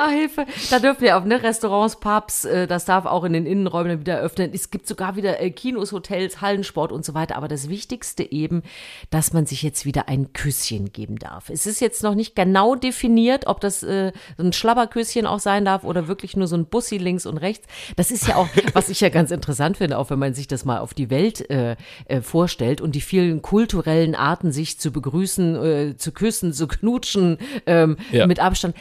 [0.02, 0.46] Ah, Hilfe.
[0.70, 4.20] Da dürfen wir auch, ne, Restaurants, Pubs, äh, das darf auch in den Innenräumen wieder
[4.20, 4.52] öffnen.
[4.54, 7.36] Es gibt sogar wieder äh, Kinos, Hotels, Hallensport und so weiter.
[7.36, 8.64] Aber das Wichtigste eben,
[9.10, 11.50] dass man sich jetzt wieder ein Küsschen geben darf.
[11.50, 15.66] Es ist jetzt noch nicht genau definiert, ob das äh, so ein Schlabberküsschen auch sein
[15.66, 17.68] darf oder wirklich nur so ein Bussi links und rechts.
[17.98, 20.64] Das ist ja auch, was ich ja ganz interessant finde, auch wenn man sich das
[20.64, 21.76] mal auf die Welt äh,
[22.06, 25.56] äh, vorstellt und die vielen kulturellen Arten, sich zu begrüßen,
[25.92, 28.28] äh, zu küssen, zu knutschen, ähm, Ja.
[28.28, 28.76] mit Abstand.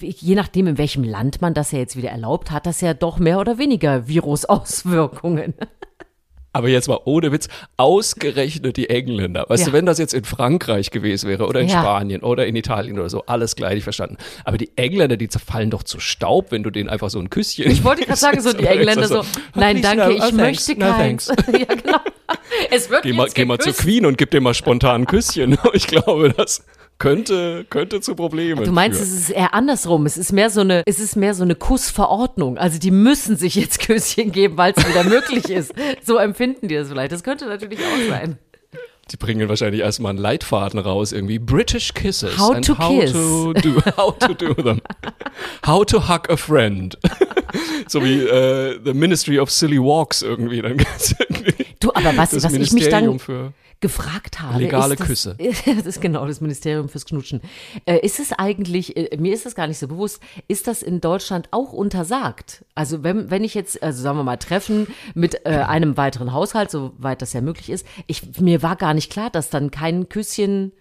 [0.00, 3.18] Je nachdem, in welchem Land man das ja jetzt wieder erlaubt, hat das ja doch
[3.18, 5.54] mehr oder weniger Virusauswirkungen.
[6.54, 9.44] Aber jetzt mal ohne Witz, ausgerechnet die Engländer.
[9.48, 9.66] Weißt Ja.
[9.68, 11.80] du, wenn das jetzt in Frankreich gewesen wäre oder in Ja.
[11.82, 14.16] Spanien oder in Italien oder so, alles gleich verstanden.
[14.44, 17.70] Aber die Engländer, die zerfallen doch zu Staub, wenn du denen einfach so ein Küsschen
[17.70, 19.24] Ich wollte gerade sagen, so die Engländer so,
[19.54, 20.36] nein, danke, no, ich thanks,
[20.68, 21.28] möchte no, keins.
[21.52, 21.98] ja, genau.
[22.70, 23.82] Es wird Geh mal, geh mal zur geküsst.
[23.86, 25.58] Queen und gib dir mal spontan ein Küsschen.
[25.74, 26.64] Ich glaube, das
[26.98, 29.10] könnte, könnte zu Problemen Du meinst, führen.
[29.12, 30.06] es ist eher andersrum.
[30.06, 32.58] Es ist mehr so eine, es ist mehr so eine Kussverordnung.
[32.58, 35.72] Also die müssen sich jetzt Küsschen geben, weil es wieder möglich ist.
[36.04, 37.12] So empfinden die das vielleicht.
[37.12, 38.38] Das könnte natürlich auch sein.
[39.10, 42.36] Die bringen wahrscheinlich erstmal einen Leitfaden raus, irgendwie British Kisses.
[42.38, 43.12] How to how kiss.
[43.12, 44.82] To do, how to do them.
[45.66, 46.98] How to hug a friend.
[47.88, 50.60] so wie äh, The Ministry of Silly Walks irgendwie.
[50.60, 50.76] Dann
[51.80, 54.58] Du, aber was, was ich mich dann für gefragt habe.
[54.58, 55.36] Legale ist das, Küsse.
[55.66, 57.40] Das ist genau das Ministerium fürs Knutschen.
[57.86, 61.00] Äh, ist es eigentlich, äh, mir ist das gar nicht so bewusst, ist das in
[61.00, 62.64] Deutschland auch untersagt?
[62.74, 66.70] Also wenn, wenn ich jetzt, also sagen wir mal, Treffen mit äh, einem weiteren Haushalt,
[66.70, 70.72] soweit das ja möglich ist, ich, mir war gar nicht klar, dass dann kein Küsschen,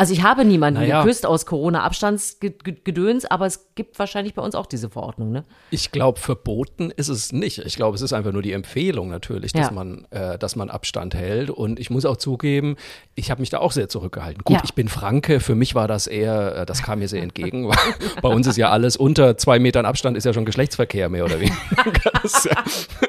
[0.00, 1.02] also ich habe niemanden Naja.
[1.02, 5.44] geküsst aus Corona-Abstandsgedöns, aber es gibt wahrscheinlich bei uns auch diese Verordnung, ne?
[5.70, 7.58] Ich glaube, verboten ist es nicht.
[7.58, 9.72] Ich glaube, es ist einfach nur die Empfehlung natürlich, dass, Ja.
[9.72, 11.50] man, äh, dass man Abstand hält.
[11.50, 12.76] Und ich muss auch zugeben,
[13.14, 14.42] ich habe mich da auch sehr zurückgehalten.
[14.42, 14.62] Gut, Ja.
[14.64, 17.68] ich bin Franke, für mich war das eher, äh, das kam mir sehr entgegen.
[17.68, 17.76] weil
[18.22, 21.38] Bei uns ist ja alles unter zwei Metern Abstand ist ja schon Geschlechtsverkehr mehr oder
[21.40, 21.60] weniger.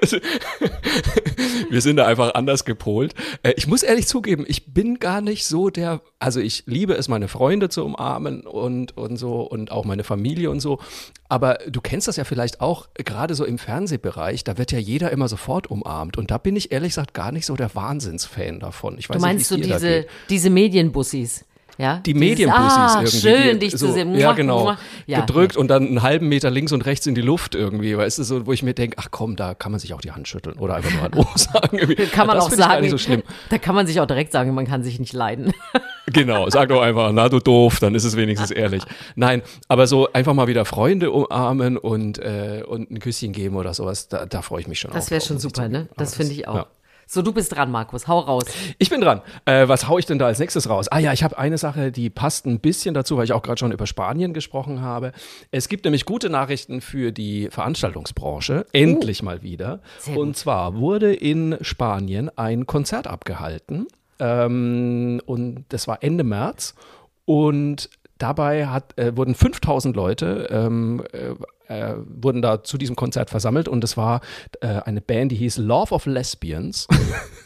[1.69, 3.13] Wir sind da einfach anders gepolt.
[3.43, 7.07] Äh, ich muss ehrlich zugeben, ich bin gar nicht so der, also ich liebe es,
[7.07, 10.79] meine Freunde zu umarmen und, und so und auch meine Familie und so.
[11.29, 15.11] Aber du kennst das ja vielleicht auch, gerade so im Fernsehbereich, da wird ja jeder
[15.11, 16.17] immer sofort umarmt.
[16.17, 18.97] Und da bin ich ehrlich gesagt gar nicht so der Wahnsinnsfan davon.
[18.99, 21.45] Ich weiß Du meinst so nicht, da diese, diese Medienbussis.
[21.77, 21.97] Ja?
[22.05, 23.17] Die Medienbussis ah, irgendwie.
[23.17, 24.13] schön, dich so, zu sehen.
[24.13, 24.75] Ja, genau.
[25.07, 27.97] Ja, Gedrückt und dann einen halben Meter links und rechts in die Luft irgendwie.
[27.97, 30.11] Weißt du, so, wo ich mir denke, ach komm, da kann man sich auch die
[30.11, 31.79] Hand schütteln oder einfach nur Hallo sagen.
[31.79, 32.05] Irgendwie.
[32.05, 32.71] Kann man das auch sagen.
[32.73, 33.23] Gar nicht so schlimm.
[33.49, 35.53] Da kann man sich auch direkt sagen, man kann sich nicht leiden.
[36.13, 38.83] Genau, sag doch einfach, na du doof, dann ist es wenigstens ehrlich.
[39.15, 43.73] Nein, aber so einfach mal wieder Freunde umarmen und, äh, und ein Küsschen geben oder
[43.73, 45.87] sowas, da, da freue ich mich schon Das wäre schon super, ne?
[45.97, 46.55] Das finde ich auch.
[46.55, 46.65] ja.
[47.13, 48.07] So, du bist dran, Markus.
[48.07, 48.45] Hau raus.
[48.77, 49.21] Ich bin dran.
[49.43, 50.87] Äh, was hau ich denn da als nächstes raus?
[50.87, 53.59] Ah ja, ich habe eine Sache, die passt ein bisschen dazu, weil ich auch gerade
[53.59, 55.11] schon über Spanien gesprochen habe.
[55.51, 58.65] Es gibt nämlich gute Nachrichten für die Veranstaltungsbranche.
[58.71, 59.81] Endlich mal wieder.
[60.15, 63.87] Und zwar wurde in Spanien ein Konzert abgehalten.
[64.21, 66.75] Ähm, und das war Ende März
[67.25, 71.33] und dabei hat, äh, wurden 5000 Leute ähm, äh,
[71.71, 74.21] äh, wurden da zu diesem Konzert versammelt und es war
[74.59, 76.87] äh, eine Band, die hieß Love of Lesbians.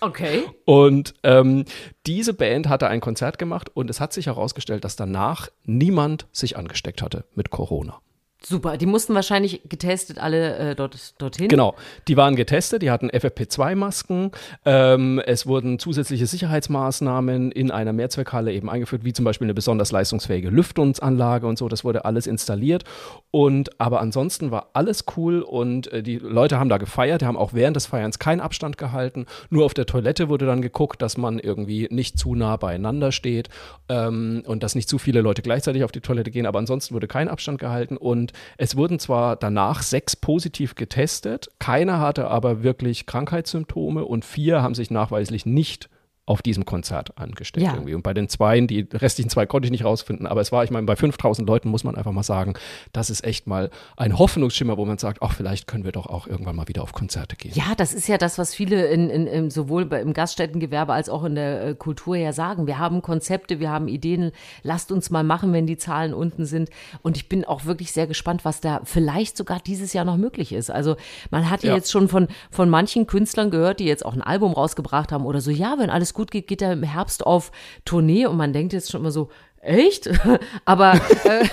[0.01, 0.43] Okay.
[0.65, 1.63] Und ähm,
[2.05, 6.57] diese Band hatte ein Konzert gemacht und es hat sich herausgestellt, dass danach niemand sich
[6.57, 8.01] angesteckt hatte mit Corona.
[8.47, 11.47] Super, die mussten wahrscheinlich getestet alle äh, dort, dorthin.
[11.47, 11.73] Genau,
[12.07, 14.31] die waren getestet, die hatten FFP2-Masken.
[14.65, 19.91] Ähm, es wurden zusätzliche Sicherheitsmaßnahmen in einer Mehrzweckhalle eben eingeführt, wie zum Beispiel eine besonders
[19.91, 21.67] leistungsfähige Lüftungsanlage und so.
[21.69, 22.83] Das wurde alles installiert.
[23.31, 27.37] Und aber ansonsten war alles cool und äh, die Leute haben da gefeiert, die haben
[27.37, 29.25] auch während des Feierns keinen Abstand gehalten.
[29.49, 33.49] Nur auf der Toilette wurde dann geguckt, dass man irgendwie nicht zu nah beieinander steht
[33.89, 36.45] ähm, und dass nicht zu viele Leute gleichzeitig auf die Toilette gehen.
[36.45, 41.99] Aber ansonsten wurde kein Abstand gehalten und es wurden zwar danach sechs positiv getestet, keiner
[41.99, 45.89] hatte aber wirklich Krankheitssymptome und vier haben sich nachweislich nicht
[46.27, 47.73] auf diesem Konzert angesteckt Ja.
[47.75, 47.93] irgendwie.
[47.93, 50.71] Und bei den Zweien, die restlichen zwei konnte ich nicht rausfinden, aber es war, ich
[50.71, 52.55] meine, bei 5000 Leuten muss man einfach mal sagen,
[52.93, 56.25] das ist echt mal ein Hoffnungsschimmer, wo man sagt, ach, vielleicht können wir doch auch
[56.25, 57.51] irgendwann mal wieder auf Konzerte gehen.
[57.53, 61.23] Ja, das ist ja das, was viele in, in, in, sowohl im Gaststättengewerbe als auch
[61.25, 62.65] in der äh, Kultur ja sagen.
[62.65, 64.31] Wir haben Konzepte, wir haben Ideen,
[64.63, 66.69] lasst uns mal machen, wenn die Zahlen unten sind.
[67.03, 70.53] Und ich bin auch wirklich sehr gespannt, was da vielleicht sogar dieses Jahr noch möglich
[70.53, 70.71] ist.
[70.71, 70.95] Also
[71.29, 71.75] man hat ja, Ja.
[71.75, 75.39] jetzt schon von, von manchen Künstlern gehört, die jetzt auch ein Album rausgebracht haben oder
[75.39, 77.51] so, ja, wenn alles gut geht, geht er im Herbst auf
[77.85, 79.29] Tournee und man denkt jetzt schon immer so,
[79.65, 80.07] Echt?
[80.65, 81.45] Aber äh,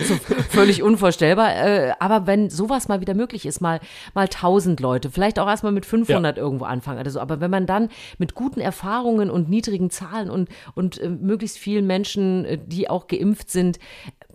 [0.04, 0.14] so
[0.48, 1.54] völlig unvorstellbar.
[1.56, 3.80] Äh, aber wenn sowas mal wieder möglich ist, mal
[4.14, 7.18] mal 1000 Leute, vielleicht auch erstmal mit 500 irgendwo anfangen oder so.
[7.18, 11.86] Aber wenn man dann mit guten Erfahrungen und niedrigen Zahlen und und äh, möglichst vielen
[11.86, 13.80] Menschen, äh, die auch geimpft sind,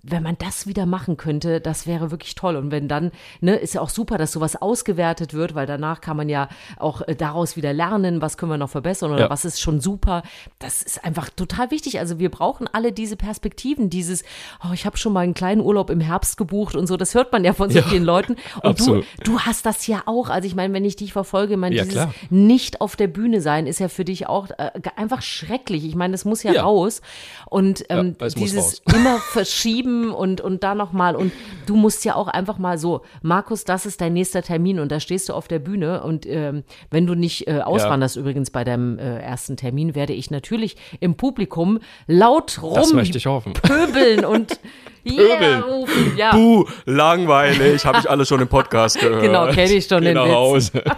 [0.04, 2.56] wenn man das wieder machen könnte, das wäre wirklich toll.
[2.56, 6.18] Und wenn dann, ne, ist ja auch super, dass sowas ausgewertet wird, weil danach kann
[6.18, 9.30] man ja auch äh, daraus wieder lernen, was können wir noch verbessern oder Ja.
[9.30, 10.24] was ist schon super.
[10.60, 12.00] Das ist einfach total wichtig.
[12.00, 14.24] Also wir brauchen alle diese Perspektiven, dieses,
[14.64, 17.32] oh, ich habe schon mal einen kleinen Urlaub im Herbst gebucht und so, das hört
[17.32, 18.34] man ja von so Ja, vielen Leuten.
[18.58, 19.06] Und du, absolut.
[19.24, 20.30] du hast das ja auch.
[20.30, 22.14] Also ich meine, wenn ich dich verfolge, ich meine, Ja, dieses klar.
[22.30, 25.86] nicht auf der Bühne sein ist ja für dich auch äh, einfach schrecklich.
[25.86, 27.02] Ich meine, das muss ja, raus.
[27.50, 31.16] Und ähm, dieses immer verschieben und, und da nochmal.
[31.16, 31.32] Und
[31.66, 35.00] du musst ja auch einfach mal so, Markus, das ist dein nächster Termin und da
[35.00, 36.04] stehst du auf der Bühne.
[36.04, 40.32] Und ähm, wenn du nicht äh, auswanderst, übrigens bei deinem äh, ersten Termin, werde ich
[40.32, 43.54] natürlich im Publikum laut Das rum möchte ich hoffen.
[43.54, 44.60] pöbeln und
[45.06, 46.18] yeah rufen.
[46.18, 46.32] Ja.
[46.32, 49.22] Puh, langweilig, habe ich alles schon im Podcast gehört.
[49.22, 50.34] Genau, kenn ich schon Geh den nach Witz.
[50.34, 50.84] Hause.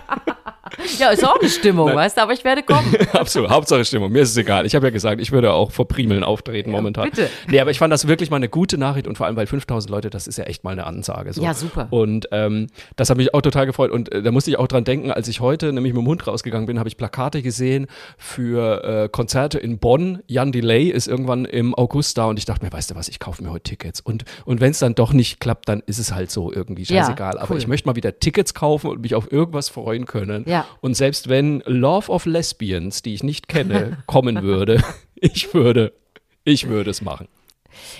[0.98, 2.96] ja, ist auch eine Stimmung, weißt du, aber ich werde kommen.
[3.14, 4.12] Absolut, Hauptsache Stimmung.
[4.12, 4.66] Mir ist es egal.
[4.66, 7.10] Ich habe ja gesagt, ich würde auch vor Primeln auftreten momentan.
[7.10, 7.30] bitte.
[7.48, 9.90] Nee, aber ich fand das wirklich mal eine gute Nachricht und vor allem, weil 5000
[9.90, 11.34] Leute, das ist ja echt mal eine Ansage.
[11.34, 11.44] So.
[11.44, 11.88] Ja, super.
[11.90, 13.92] Und ähm, das hat mich auch total gefreut.
[13.92, 16.26] Und äh, da musste ich auch dran denken, als ich heute nämlich mit dem Hund
[16.28, 20.20] rausgegangen bin, habe ich Plakate gesehen für äh, Konzerte in Bonn.
[20.28, 23.20] Jan Delay ist irgendwann im August da und ich dachte mir, weißt du was, ich
[23.20, 24.02] kaufe mir heute Tickets.
[24.02, 27.04] Und, und wenn es dann doch nicht klappt, dann ist es halt so irgendwie Ja,
[27.04, 27.38] scheißegal.
[27.38, 27.58] Aber cool.
[27.58, 30.44] ich möchte mal wieder Tickets kaufen und mich auf irgendwas freuen können.
[30.48, 30.59] Ja.
[30.82, 34.84] Und selbst wenn Love of Lesbians, die ich nicht kenne, kommen würde,
[35.16, 35.94] ich würde,
[36.44, 37.28] ich würde es machen.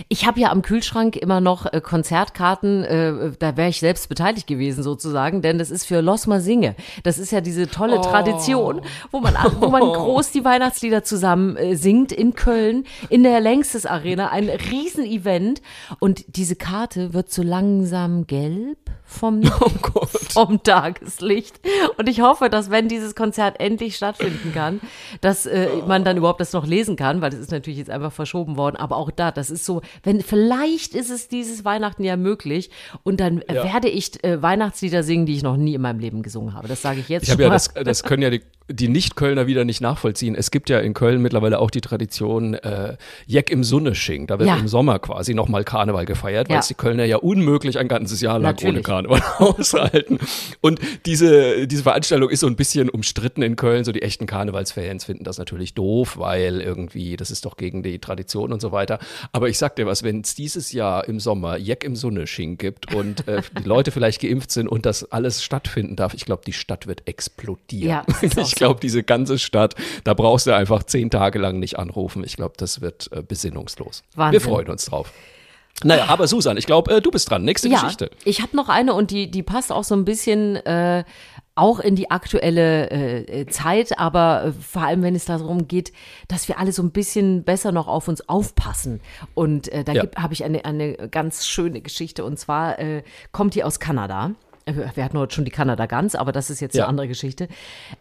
[0.08, 4.48] Ich habe ja am Kühlschrank immer noch äh, Konzertkarten, äh, da wäre ich selbst beteiligt
[4.48, 6.76] gewesen sozusagen, denn das ist für Losmer Singe.
[7.04, 11.76] Das ist ja diese tolle Tradition, wo man, wo man groß die Weihnachtslieder zusammen äh,
[11.76, 15.62] singt in Köln, in der Längstes Arena, ein Riesenevent.
[16.00, 18.78] Und diese Karte wird so langsam gelb
[19.10, 19.42] vom,
[20.34, 21.60] vom Tageslicht.
[21.98, 24.80] Und ich hoffe, dass wenn dieses Konzert endlich stattfinden kann,
[25.22, 28.12] dass äh, man dann überhaupt das noch lesen kann, weil das ist natürlich jetzt einfach
[28.12, 28.76] verschoben worden.
[28.76, 32.70] Aber auch da, das ist so, wenn vielleicht ist es dieses Weihnachten ja möglich
[33.04, 36.22] und dann äh, werde ich äh, Weihnachtslieder singen, die ich noch nie in meinem Leben
[36.22, 36.68] gesungen habe.
[36.68, 38.42] Das sage ich jetzt Ich habe schon ja, das, das können ja die,
[38.72, 40.36] die Nicht-Kölner wieder nicht nachvollziehen.
[40.36, 44.28] Es gibt ja in Köln mittlerweile auch die Tradition äh, Jeck im Sunnesching.
[44.28, 44.58] Da wird Ja.
[44.58, 46.60] im Sommer quasi nochmal Karneval gefeiert, weil Ja.
[46.60, 50.20] es die Kölner ja unmöglich ein ganzes Jahr lang ohne Karneval aushalten.
[50.62, 53.84] Und diese, diese Veranstaltung ist so ein bisschen umstritten in Köln.
[53.84, 58.00] So die echten Karnevalsfans finden das natürlich doof, weil irgendwie, das ist doch gegen die
[58.00, 59.00] Tradition und so weiter.
[59.32, 62.94] Aber ich sag dir was, wenn es dieses Jahr im Sommer Jeck im Sunnesching gibt
[62.94, 66.54] und äh, die Leute vielleicht geimpft sind und das alles stattfinden darf, ich glaube, die
[66.54, 67.90] Stadt wird explodieren.
[67.90, 72.24] Ja, ich glaube, diese ganze Stadt, da brauchst du einfach zehn Tage lang nicht anrufen.
[72.24, 74.04] Ich glaube, das wird äh, besinnungslos.
[74.16, 74.34] Wahnsinn.
[74.34, 75.12] Wir freuen uns drauf.
[75.84, 77.44] Naja, aber Susan, ich glaube, äh, du bist dran.
[77.44, 78.12] Nächste ja, Geschichte.
[78.26, 81.06] ich habe noch eine und die, die passt auch so ein bisschen äh,
[81.56, 85.92] auch in die aktuelle äh, Zeit, aber äh, vor allem, wenn es darum geht,
[86.28, 89.00] dass wir alle so ein bisschen besser noch auf uns aufpassen.
[89.36, 90.04] Und äh, da Ja.
[90.18, 94.32] habe ich eine, eine ganz schöne Geschichte und zwar äh, kommt die aus Kanada.
[94.70, 96.84] Äh, wir hatten heute schon die Kanada Gans, aber das ist jetzt Ja.
[96.84, 97.48] eine andere Geschichte.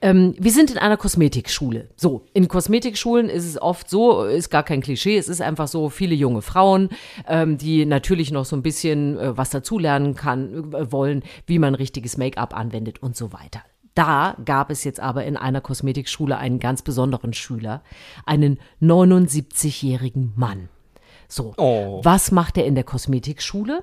[0.03, 1.89] Ähm, wir sind in einer Kosmetikschule.
[1.97, 5.89] So, in Kosmetikschulen ist es oft so, ist gar kein Klischee, es ist einfach so
[5.89, 6.91] viele junge Frauen,
[7.27, 11.75] ähm, die natürlich noch so ein bisschen äh, was dazulernen kann, äh, wollen, wie man
[11.75, 13.61] richtiges Make-up anwendet und so weiter.
[13.95, 17.83] Da gab es jetzt aber in einer Kosmetikschule einen ganz besonderen Schüler,
[18.27, 20.69] einen 79-jährigen Mann.
[21.29, 22.01] So, Oh.
[22.05, 23.83] was macht er in der Kosmetikschule?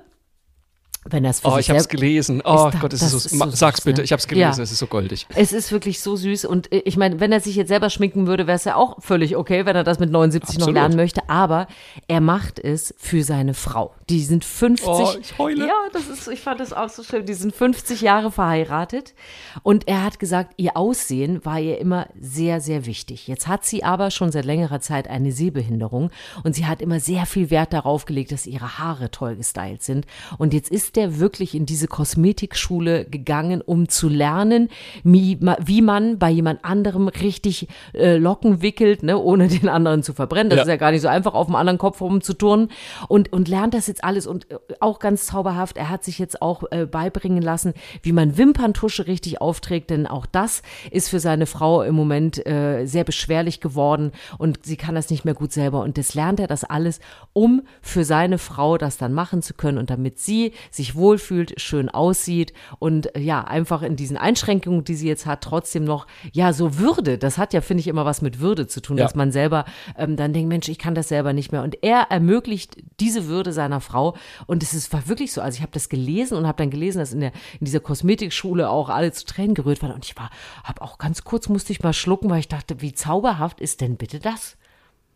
[1.08, 2.42] Wenn es für Oh, ich habe es gelesen.
[2.44, 4.04] Oh Ist Gott, es das ist so, ist so sag's süß, bitte, ne?
[4.04, 4.62] ich habe es gelesen, Ja.
[4.62, 5.26] es ist so goldig.
[5.34, 8.26] Es ist wirklich so süß und äh, ich meine, wenn er sich jetzt selber schminken
[8.26, 10.74] würde, wäre es ja auch völlig okay, wenn er das mit 79 noch Absolut.
[10.74, 11.28] lernen möchte.
[11.28, 11.68] Aber
[12.08, 13.94] er macht es für seine Frau.
[14.08, 14.88] Die sind 50.
[14.88, 15.66] Oh, ich heule.
[15.66, 17.24] Ja, das ist, ich fand das auch so schön.
[17.26, 19.14] Die sind 50 Jahre verheiratet
[19.62, 23.28] und er hat gesagt, ihr Aussehen war ihr immer sehr, sehr wichtig.
[23.28, 26.10] Jetzt hat sie aber schon seit längerer Zeit eine Sehbehinderung
[26.44, 30.06] und sie hat immer sehr viel Wert darauf gelegt, dass ihre Haare toll gestylt sind.
[30.38, 34.68] Und jetzt ist der wirklich in diese Kosmetikschule gegangen, um zu lernen,
[35.04, 40.12] wie, wie man bei jemand anderem richtig äh, Locken wickelt, ne, ohne den anderen zu
[40.12, 40.50] verbrennen.
[40.50, 40.62] Das Ja.
[40.62, 42.70] ist ja gar nicht so einfach, auf dem anderen Kopf rumzuturnen.
[43.08, 45.76] Und, und lernt das jetzt alles und äh, auch ganz zauberhaft.
[45.76, 50.26] Er hat sich jetzt auch äh, beibringen lassen, wie man Wimperntusche richtig aufträgt, denn auch
[50.26, 55.10] das ist für seine Frau im Moment äh, sehr beschwerlich geworden und sie kann das
[55.10, 55.82] nicht mehr gut selber.
[55.82, 57.00] Und das lernt er das alles,
[57.32, 61.88] um für seine Frau das dann machen zu können und damit sie sich wohlfühlt, schön
[61.88, 66.52] aussieht und äh, ja, einfach in diesen Einschränkungen, die sie jetzt hat, trotzdem noch, ja,
[66.52, 67.18] so Würde.
[67.18, 69.04] Das hat ja, finde ich, immer was mit Würde zu tun, Ja.
[69.04, 69.64] dass man selber
[69.96, 71.62] ähm, dann denkt, Mensch, ich kann das selber nicht mehr.
[71.62, 74.16] Und er ermöglicht diese Würde seiner Frau.
[74.46, 75.40] Und es ist, war wirklich so.
[75.40, 78.68] Also ich habe das gelesen und habe dann gelesen, dass in, der, in dieser Kosmetikschule
[78.70, 79.92] auch alle zu Tränen gerührt waren.
[79.92, 80.30] Und ich war,
[80.64, 83.96] habe auch ganz kurz musste ich mal schlucken, weil ich dachte, wie zauberhaft ist denn
[83.96, 84.56] bitte das?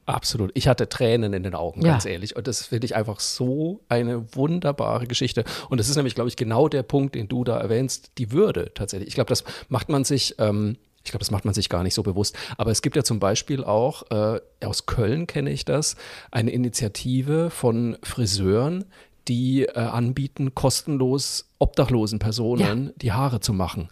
[0.06, 0.50] Absolut.
[0.54, 1.92] Ich hatte Tränen in den Augen, Ja.
[1.92, 2.34] ganz ehrlich.
[2.36, 5.44] Und das finde ich einfach so eine wunderbare Geschichte.
[5.68, 8.72] Und das ist nämlich, glaube ich, genau der Punkt, den du da erwähnst, die Würde
[8.74, 9.08] tatsächlich.
[9.08, 11.94] Ich glaube, das macht man sich, ähm, ich glaube, das macht man sich gar nicht
[11.94, 12.36] so bewusst.
[12.58, 15.96] Aber es gibt ja zum Beispiel auch, äh, aus Köln kenne ich das,
[16.30, 18.86] eine Initiative von Friseuren,
[19.28, 23.88] die äh, anbieten, kostenlos obdachlosen Personen die Haare zu machen.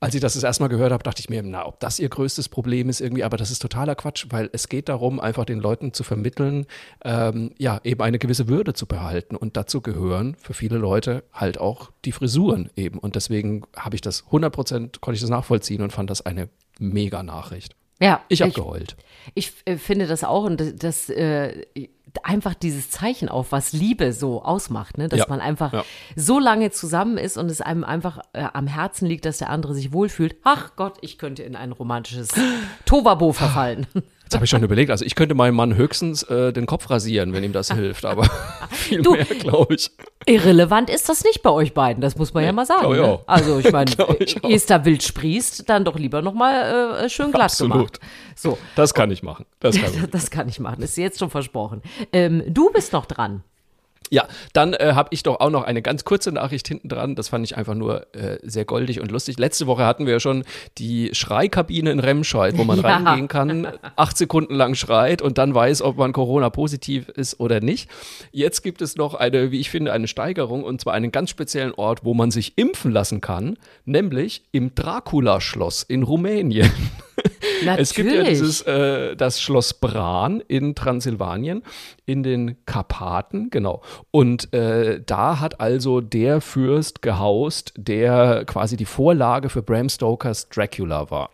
[0.00, 2.08] Als ich das das erste Mal gehört habe, dachte ich mir, na, ob das ihr
[2.08, 5.58] größtes Problem ist irgendwie, aber das ist totaler Quatsch, weil es geht darum, einfach den
[5.58, 6.66] Leuten zu vermitteln,
[7.04, 9.34] ähm, ja, eben eine gewisse Würde zu behalten.
[9.34, 12.98] Und dazu gehören für viele Leute halt auch die Frisuren eben.
[12.98, 16.48] Und deswegen habe ich das 100 Prozent, konnte ich das nachvollziehen und fand das eine
[16.78, 17.74] mega Nachricht.
[18.00, 18.96] Ja, Ich habe geheult.
[19.34, 21.64] Ich äh, finde das auch und das, das äh,
[22.22, 25.08] einfach dieses Zeichen auf, was Liebe so ausmacht, ne?
[25.08, 25.84] dass Ja, man einfach ja.
[26.16, 29.74] so lange zusammen ist und es einem einfach äh, am Herzen liegt, dass der andere
[29.74, 30.36] sich wohlfühlt.
[30.44, 32.28] Ach Gott, ich könnte in ein romantisches
[32.84, 33.86] Tovabo verfallen.
[34.28, 37.32] Jetzt habe ich schon überlegt, also ich könnte meinem Mann höchstens äh, den Kopf rasieren,
[37.32, 38.24] wenn ihm das hilft, aber
[38.70, 39.90] viel Du- mehr, glaube ich.
[40.26, 42.92] Irrelevant ist das nicht bei euch beiden, das muss man ja mal sagen.
[42.92, 43.20] ich Ne?
[43.26, 43.90] Also ich meine,
[44.50, 47.72] es da wild sprießt, dann doch lieber nochmal äh, schön glatt Absolut.
[47.72, 48.00] gemacht.
[48.36, 49.46] So, Das kann ich machen.
[49.60, 50.10] Das kann ich.
[50.10, 51.80] das kann ich machen, ist jetzt schon versprochen.
[52.12, 53.42] Ähm, du bist noch dran.
[54.10, 57.14] Ja, dann äh, habe ich doch auch noch eine ganz kurze Nachricht hinten dran.
[57.14, 59.38] Das fand ich einfach nur äh, sehr goldig und lustig.
[59.38, 60.44] Letzte Woche hatten wir ja schon
[60.78, 62.96] die Schreikabine in Remscheid, wo man Ja.
[62.96, 63.66] reingehen kann,
[63.96, 67.90] acht Sekunden lang schreit und dann weiß, ob man Corona-positiv ist oder nicht.
[68.32, 71.72] Jetzt gibt es noch eine, wie ich finde, eine Steigerung und zwar einen ganz speziellen
[71.74, 76.70] Ort, wo man sich impfen lassen kann, nämlich im Dracula-Schloss in Rumänien.
[77.76, 78.38] Es gibt ja Natürlich.
[78.38, 81.62] dieses, äh, das Schloss Bran in Transsilvanien,
[82.06, 83.82] in den Karpaten, genau.
[84.10, 90.48] Und äh, da hat also der Fürst gehaust, der quasi die Vorlage für Bram Stokers
[90.48, 91.30] Dracula war.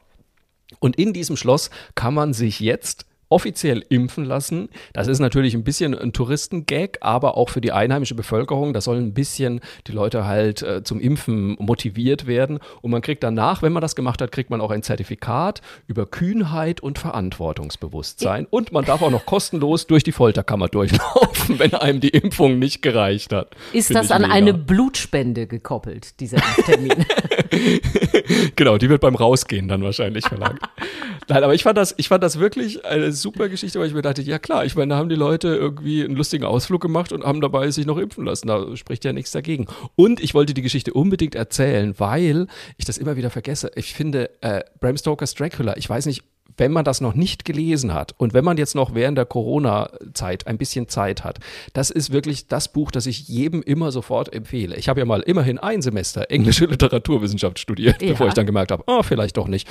[0.81, 4.69] Und in diesem Schloss kann man sich jetzt offiziell impfen lassen.
[4.93, 8.73] Das ist natürlich ein bisschen ein Touristengag, aber auch für die einheimische Bevölkerung.
[8.73, 12.59] Da sollen ein bisschen die Leute halt äh, zum Impfen motiviert werden.
[12.83, 16.07] Und man kriegt danach, wenn man das gemacht hat, kriegt man auch ein Zertifikat über
[16.07, 18.47] Kühnheit und Verantwortungsbewusstsein.
[18.49, 22.83] Und man darf auch noch kostenlos durch die Folterkammer durchlaufen, wenn einem die Impfung nicht
[22.83, 23.55] gereicht hat.
[23.73, 24.35] Ist Find das an mega.
[24.35, 27.05] eine Blutspende gekoppelt, dieser Termin?
[28.57, 30.61] Genau, die wird beim Rausgehen dann wahrscheinlich verlangt.
[31.29, 34.03] Nein, aber ich fand das, ich fand das wirklich eine super Geschichte, weil ich mir
[34.03, 37.25] dachte, ja klar, ich meine, da haben die Leute irgendwie einen lustigen Ausflug gemacht und
[37.25, 38.49] haben dabei sich noch impfen lassen.
[38.49, 39.67] Da spricht ja nichts dagegen.
[39.97, 43.71] Und ich wollte die Geschichte unbedingt erzählen, weil ich das immer wieder vergesse.
[43.75, 46.23] Ich finde, äh, Bram Stokers Dracula, ich weiß nicht,
[46.57, 50.47] wenn man das noch nicht gelesen hat und wenn man jetzt noch während der Corona-Zeit
[50.47, 51.41] ein bisschen Zeit hat,
[51.73, 54.77] das ist wirklich das Buch, das ich jedem immer sofort empfehle.
[54.77, 58.11] Ich habe ja mal immerhin ein Semester englische Literaturwissenschaft studiert, ja.
[58.11, 59.69] bevor ich dann gemerkt habe, oh, vielleicht doch nicht.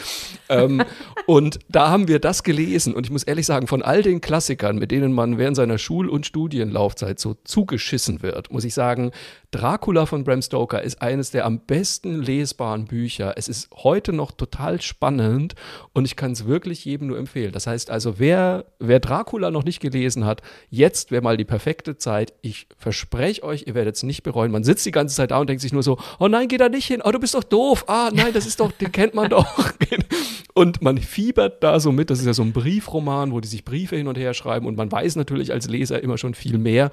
[0.50, 0.84] ähm,
[1.26, 4.78] und da haben wir das gelesen und ich muss ehrlich sagen, von all den Klassikern,
[4.78, 9.12] mit denen man während seiner Schul- und Studienlaufzeit so zugeschissen wird, muss ich sagen,
[9.52, 13.34] Dracula von Bram Stoker ist eines der am besten lesbaren Bücher.
[13.38, 15.54] Es ist heute noch total spannend
[15.94, 17.52] und ich kann es wirklich jedem nur empfehlen.
[17.52, 21.98] Das heißt also, wer, wer Dracula noch nicht gelesen hat, jetzt wäre mal die perfekte
[21.98, 22.34] Zeit.
[22.42, 24.52] Ich verspreche euch, ihr werdet es nicht bereuen.
[24.52, 26.70] Man sitzt die ganze Zeit da und denkt sich nur so, oh nein, geh da
[26.70, 29.30] nicht hin, oh du bist doch doof, ah nein, das ist doch, den kennt man
[29.30, 29.74] doch.
[30.56, 33.66] Und man fiebert da so mit, das ist ja so ein Briefroman, wo die sich
[33.66, 36.92] Briefe hin und her schreiben und man weiß natürlich als Leser immer schon viel mehr.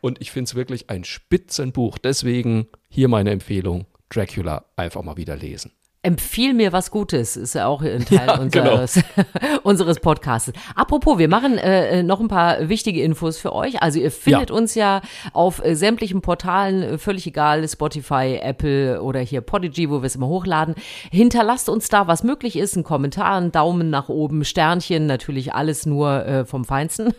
[0.00, 1.98] Und ich finde es wirklich ein Spitzenbuch.
[1.98, 5.72] Deswegen hier meine Empfehlung, Dracula einfach mal wieder lesen.
[6.04, 9.28] Empfiehl mir was Gutes, ist ja auch ein Teil ja, unseres, genau.
[9.62, 10.52] unseres Podcasts.
[10.74, 13.80] Apropos, wir machen äh, äh, noch ein paar wichtige Infos für euch.
[13.80, 14.56] Also ihr findet ja.
[14.56, 15.00] uns ja
[15.32, 20.16] auf äh, sämtlichen Portalen, äh, völlig egal, Spotify, Apple oder hier Podigy, wo wir es
[20.16, 20.74] immer hochladen.
[21.12, 25.86] Hinterlasst uns da, was möglich ist, einen Kommentar, einen Daumen nach oben, Sternchen, natürlich alles
[25.86, 27.14] nur äh, vom Feinsten.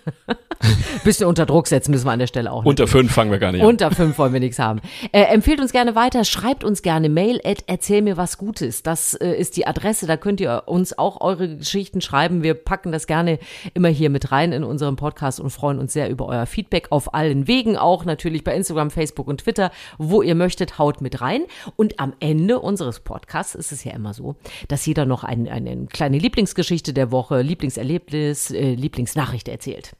[1.05, 2.65] Bisschen unter Druck setzen müssen wir an der Stelle auch.
[2.65, 3.67] Unter fünf fangen wir gar nicht an.
[3.67, 4.81] Unter fünf wollen wir nichts haben.
[5.13, 8.87] Äh, empfehlt uns gerne weiter, schreibt uns gerne Mail, at, erzähl mir was Gutes ist.
[8.87, 12.43] Das äh, ist die Adresse, da könnt ihr uns auch eure Geschichten schreiben.
[12.43, 13.39] Wir packen das gerne
[13.73, 17.13] immer hier mit rein in unserem Podcast und freuen uns sehr über euer Feedback auf
[17.13, 21.43] allen Wegen, auch natürlich bei Instagram, Facebook und Twitter, wo ihr möchtet, haut mit rein.
[21.75, 24.35] Und am Ende unseres Podcasts ist es ja immer so,
[24.67, 29.93] dass jeder noch ein, eine kleine Lieblingsgeschichte der Woche, Lieblingserlebnis, äh, Lieblingsnachricht erzählt.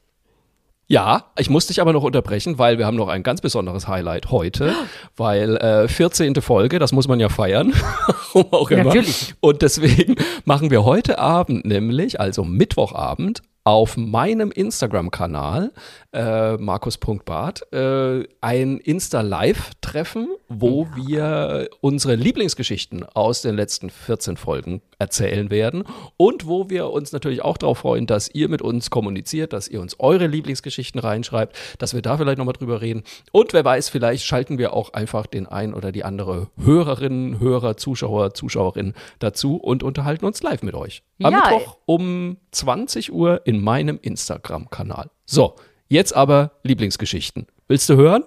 [0.87, 4.31] Ja, ich muss dich aber noch unterbrechen, weil wir haben noch ein ganz besonderes Highlight
[4.31, 4.73] heute,
[5.15, 6.35] weil äh, 14.
[6.35, 7.73] Folge, das muss man ja feiern,
[8.33, 8.85] warum auch immer.
[8.85, 9.33] Natürlich.
[9.39, 10.15] Und deswegen
[10.45, 15.71] machen wir heute Abend nämlich, also Mittwochabend, auf meinem Instagram-Kanal,
[16.11, 20.27] äh, markus.bart, äh, ein Insta-Live-Treffen,
[20.61, 20.97] wo ja.
[21.07, 25.83] wir unsere Lieblingsgeschichten aus den letzten 14 Folgen erzählen werden
[26.17, 29.81] und wo wir uns natürlich auch darauf freuen, dass ihr mit uns kommuniziert, dass ihr
[29.81, 33.03] uns eure Lieblingsgeschichten reinschreibt, dass wir da vielleicht nochmal drüber reden.
[33.31, 37.77] Und wer weiß, vielleicht schalten wir auch einfach den ein oder die andere Hörerin, Hörer,
[37.77, 41.03] Zuschauer, Zuschauerin dazu und unterhalten uns live mit euch.
[41.21, 41.39] Am ja.
[41.39, 45.09] Mittwoch um 20 Uhr in meinem Instagram-Kanal.
[45.25, 45.55] So,
[45.87, 47.47] jetzt aber Lieblingsgeschichten.
[47.67, 48.23] Willst du hören?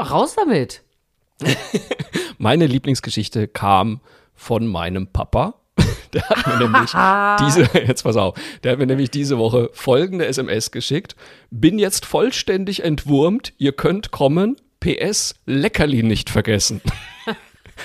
[0.00, 0.82] Raus damit.
[2.38, 4.00] Meine Lieblingsgeschichte kam
[4.34, 5.54] von meinem Papa.
[6.12, 6.90] Der hat mir nämlich
[7.40, 11.16] diese, jetzt pass auf, der hat mir nämlich diese Woche folgende SMS geschickt.
[11.50, 14.56] Bin jetzt vollständig entwurmt, ihr könnt kommen.
[14.80, 16.80] PS, Leckerli nicht vergessen.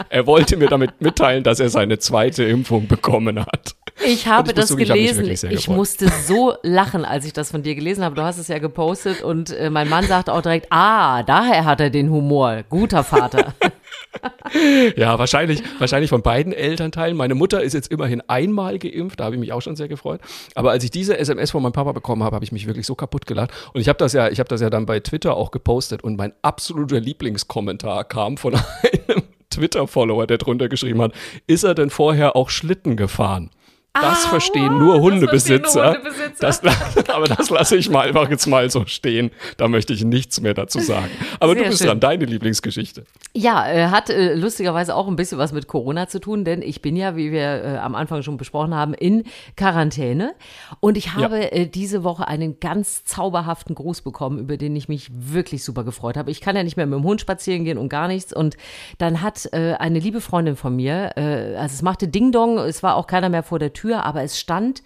[0.09, 3.75] Er wollte mir damit mitteilen, dass er seine zweite Impfung bekommen hat.
[4.05, 5.51] Ich habe ich das zugeben, gelesen.
[5.51, 8.15] Ich, ich musste so lachen, als ich das von dir gelesen habe.
[8.15, 11.79] Du hast es ja gepostet und äh, mein Mann sagte auch direkt, ah, daher hat
[11.79, 12.63] er den Humor.
[12.69, 13.53] Guter Vater.
[14.95, 17.17] ja, wahrscheinlich, wahrscheinlich von beiden Elternteilen.
[17.17, 20.21] Meine Mutter ist jetzt immerhin einmal geimpft, da habe ich mich auch schon sehr gefreut.
[20.55, 22.95] Aber als ich diese SMS von meinem Papa bekommen habe, habe ich mich wirklich so
[22.95, 23.51] kaputt gelacht.
[23.73, 26.17] Und ich habe das ja, ich habe das ja dann bei Twitter auch gepostet und
[26.17, 28.55] mein absoluter Lieblingskommentar kam von
[29.07, 29.23] einem
[29.55, 31.13] Twitter-Follower, der drunter geschrieben hat,
[31.47, 33.49] ist er denn vorher auch Schlitten gefahren?
[33.93, 35.83] Das ah, verstehen nur Hundebesitzer.
[35.83, 36.33] Nur Hundebesitzer.
[36.39, 36.61] Das,
[37.09, 39.29] aber das lasse ich mal einfach jetzt mal so stehen.
[39.57, 41.11] Da möchte ich nichts mehr dazu sagen.
[41.39, 41.89] Aber Sehr du bist schön.
[41.89, 43.03] dran, deine Lieblingsgeschichte.
[43.35, 46.81] Ja, äh, hat äh, lustigerweise auch ein bisschen was mit Corona zu tun, denn ich
[46.81, 49.25] bin ja, wie wir äh, am Anfang schon besprochen haben, in
[49.57, 50.33] Quarantäne.
[50.79, 51.47] Und ich habe ja.
[51.49, 56.17] äh, diese Woche einen ganz zauberhaften Gruß bekommen, über den ich mich wirklich super gefreut
[56.17, 56.31] habe.
[56.31, 58.33] Ich kann ja nicht mehr mit dem Hund spazieren gehen und gar nichts.
[58.33, 58.57] Und
[58.97, 62.81] dann hat äh, eine liebe Freundin von mir, äh, also es machte Ding Dong, es
[62.81, 64.81] war auch keiner mehr vor der Tür Tür, aber es stand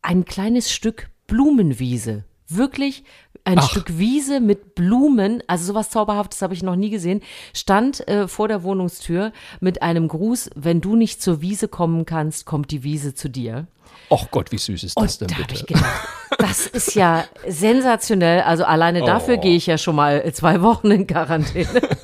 [0.00, 2.24] ein kleines Stück Blumenwiese.
[2.48, 3.04] Wirklich
[3.44, 3.68] ein Ach.
[3.68, 7.20] Stück Wiese mit Blumen, also sowas Zauberhaftes habe ich noch nie gesehen,
[7.52, 12.46] stand äh, vor der Wohnungstür mit einem Gruß, wenn du nicht zur Wiese kommen kannst,
[12.46, 13.66] kommt die Wiese zu dir.
[14.10, 15.54] Och Gott, wie süß ist das Und denn da bitte?
[15.54, 18.42] Ich gedacht, das ist ja sensationell.
[18.42, 19.40] Also alleine dafür oh.
[19.40, 21.68] gehe ich ja schon mal zwei Wochen in Quarantäne.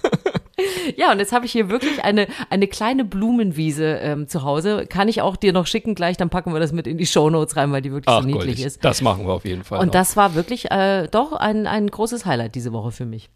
[1.08, 4.86] Ja, und jetzt habe ich hier wirklich eine, eine kleine Blumenwiese ähm, zu Hause.
[4.86, 7.56] Kann ich auch dir noch schicken gleich, dann packen wir das mit in die Shownotes
[7.56, 8.64] rein, weil die wirklich Ach, so niedlich goldig.
[8.64, 8.84] ist.
[8.84, 9.78] Das machen wir auf jeden Fall.
[9.78, 9.92] Und noch.
[9.92, 13.30] das war wirklich äh, doch ein, ein großes Highlight diese Woche für mich.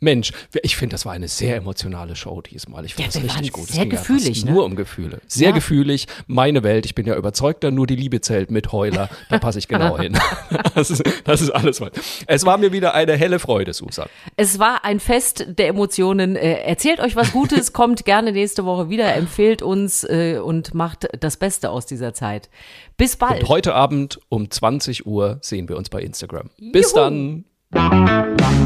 [0.00, 0.32] Mensch,
[0.62, 2.84] ich finde, das war eine sehr emotionale Show diesmal.
[2.86, 3.68] Ich finde Ja, das richtig gut.
[3.68, 4.52] Es sehr ja gefühlig, fast ne?
[4.52, 5.20] Nur um Gefühle.
[5.26, 5.54] Sehr Ja.
[5.54, 6.06] gefühlig.
[6.26, 6.86] Meine Welt.
[6.86, 9.10] Ich bin ja überzeugter, nur die Liebe zählt mit Heuler.
[9.28, 10.18] Da passe ich genau hin.
[10.74, 11.80] Das ist, das ist alles.
[12.26, 14.08] Es war mir wieder eine helle Freude, Susan.
[14.36, 16.36] Es war ein Fest der Emotionen.
[16.36, 21.08] Äh, erzählt euch was Gutes, kommt gerne nächste Woche wieder, empfehlt uns äh, und macht
[21.20, 22.48] das Beste aus dieser Zeit.
[22.96, 23.42] Bis bald.
[23.42, 26.50] Und heute Abend um 20 Uhr sehen wir uns bei Instagram.
[26.72, 27.44] Bis Juhu.
[27.72, 28.59] dann.